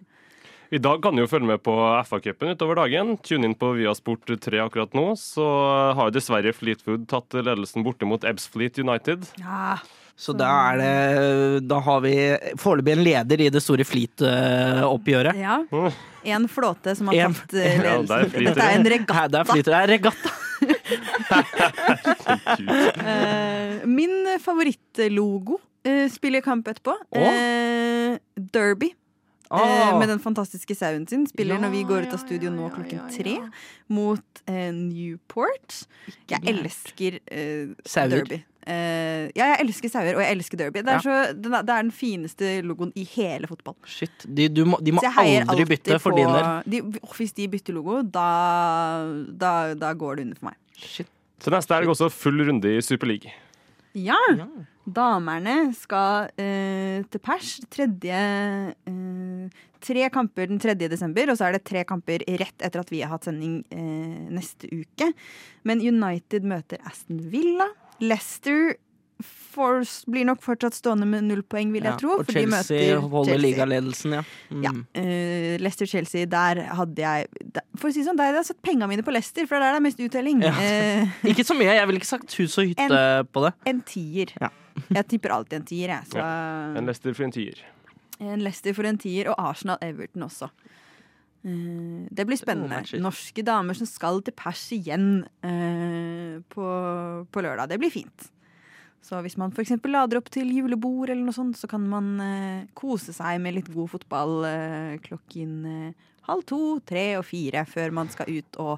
[0.74, 1.74] I dag kan du jo følge med på
[2.10, 3.12] FA-cupen utover dagen.
[3.22, 5.04] Tune inn på Viasport 3 akkurat nå.
[5.22, 5.44] Så
[5.94, 9.28] har jo dessverre Fleetwood tatt ledelsen borte mot Ebbsfleet United.
[9.38, 9.76] Ja.
[10.18, 12.12] Så da er det Da har vi
[12.62, 15.38] foreløpig en leder i det store Fleet-oppgjøret.
[15.42, 15.60] ja.
[16.24, 18.08] En flåte som har En- tatt ledelsen.
[18.08, 18.46] Ja, det.
[18.48, 19.40] Dette er en regatta.
[19.40, 19.84] er, flyter det.
[19.94, 20.30] Regatta.
[23.04, 26.96] Eh, min favorittlogo eh, spiller kamp etterpå.
[27.20, 28.18] Eh,
[28.54, 28.94] Derby.
[29.62, 31.28] Eh, med den fantastiske sauen sin.
[31.30, 33.18] Spiller Ja, når vi går ut av studio ja, nå klokken ja, ja.
[33.18, 33.36] tre
[33.94, 35.84] mot eh, Newport.
[36.32, 37.74] Jeg elsker eh,
[38.10, 38.42] Derby.
[38.64, 40.80] Eh, ja, jeg elsker sauer, og jeg elsker Derby.
[40.86, 41.02] Det er, Ja.
[41.04, 43.76] så, den, er, det er den fineste logoen i hele fotball.
[43.86, 44.24] Shit.
[44.26, 46.48] De, du må, de må aldri bytte for din del.
[46.66, 46.82] de,
[47.18, 48.28] Hvis de bytter logo, da,
[49.28, 50.60] da, da går det under for meg.
[50.80, 51.12] Shit.
[51.44, 53.32] Så neste helg også full runde i Super League.
[53.94, 54.20] Ja!
[54.38, 54.48] Ja.
[54.84, 58.18] Damerne skal eh, til pers tredje
[58.76, 58.94] eh,
[59.84, 60.76] Tre kamper den 3.
[60.88, 64.30] desember, og så er det tre kamper rett etter at vi har hatt sending eh,
[64.32, 65.10] neste uke.
[65.68, 67.68] Men United møter Aston Villa.
[68.04, 68.76] Leicester
[69.24, 72.16] får, blir nok fortsatt stående med null poeng, vil jeg Ja, tro.
[72.18, 74.24] Og for de møter Chelsea holder ligaledelsen, ja.
[74.50, 74.64] Mm.
[74.66, 74.72] Ja.
[74.98, 78.64] Uh, Leicester-Chelsea, der hadde jeg der, For å si det sånn, der hadde jeg satt
[78.66, 80.44] pengene mine på Leicester, for det er der det er mest uttelling.
[80.44, 80.56] Ja.
[80.58, 81.72] Uh, Ikke så mye.
[81.78, 83.54] Jeg ville ikke sagt hus og hytte på det.
[83.72, 84.34] en tier.
[84.42, 84.52] Ja.
[84.90, 86.12] jeg tipper alltid en tier, jeg.
[86.16, 86.28] Så
[86.80, 87.64] En Leicester for en tier.
[88.24, 90.50] En Leicester for en tier, og Arsenal-Everton også.
[91.44, 92.84] Eh, det blir spennende.
[93.04, 96.70] Norske damer som skal til pers igjen eh, på,
[97.28, 97.74] på lørdag.
[97.74, 98.30] Det blir fint.
[99.04, 99.76] Så hvis man f.eks.
[99.84, 103.72] lader opp til julebord, eller noe sånt, så kan man eh, kose seg med litt
[103.74, 108.78] god fotball eh, klokken eh, halv to, tre og fire før man skal ut og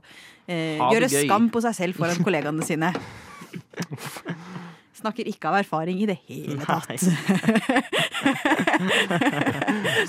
[0.49, 1.27] eh, gjøre gøy.
[1.27, 2.89] skam på seg selv foran kollegaene sine.
[5.05, 6.89] Snakker ikke av erfaring i det hele tatt.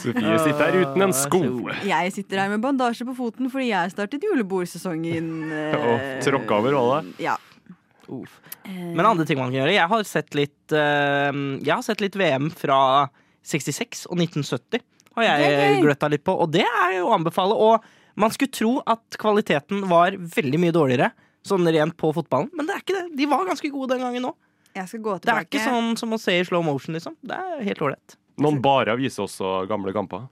[0.00, 1.40] Sofie sitter her uten en sko.
[1.86, 5.28] Jeg sitter her med bandasje på foten fordi jeg startet julebordsesongen.
[5.52, 7.00] eh, Og tråkka over hva?
[7.22, 7.36] Ja.
[8.08, 8.38] Uff.
[8.64, 9.74] Eh, Men andre ting man kan gjøre.
[9.76, 11.30] Jeg har sett litt, eh,
[11.60, 12.80] jeg har sett litt VM fra
[13.46, 14.80] 66 og 1970.
[15.16, 17.54] Har jeg gløtta litt på, og det er jo å anbefale.
[17.56, 17.84] Og
[18.20, 21.08] man skulle tro at kvaliteten var veldig mye dårligere,
[21.46, 23.04] sånn rent på fotballen, men det er ikke det.
[23.16, 24.36] De var ganske gode den gangen òg.
[24.76, 27.16] Jeg skal gå Det er ikke sånn som å se i slow motion, liksom.
[27.24, 28.16] Det er helt ålreit.
[28.42, 30.22] Noen bare viser også gamle kamper.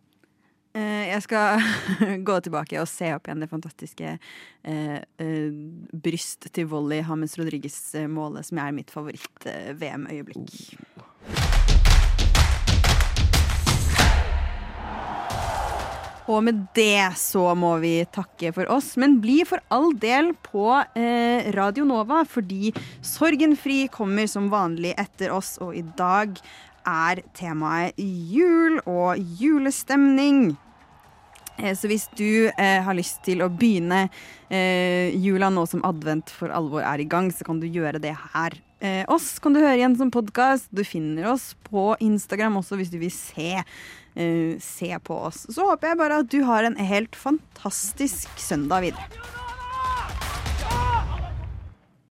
[0.74, 1.62] Eh, jeg skal
[2.28, 5.60] gå tilbake og se opp igjen det fantastiske eh, eh,
[6.06, 10.50] bryst til volley Hames Rodriguez-målet, som er mitt favoritt-VM-øyeblikk.
[16.24, 20.70] Og med det så må vi takke for oss, men bli for all del på
[20.96, 22.72] eh, Radio Nova, fordi
[23.04, 26.32] Sorgenfri kommer som vanlig etter oss, og i dag
[26.88, 30.54] er temaet jul og julestemning.
[31.58, 34.06] Eh, Så hvis du eh, har lyst til å begynne
[34.48, 38.16] eh, jula nå som advent for alvor er i gang, så kan du gjøre det
[38.32, 38.56] her.
[38.80, 40.72] Eh, oss kan du høre igjen som podkast.
[40.72, 43.60] Du finner oss på Instagram også hvis du vil se,
[44.62, 45.44] se på oss.
[45.50, 49.43] Så håper jeg bare at du har en helt fantastisk søndag videre.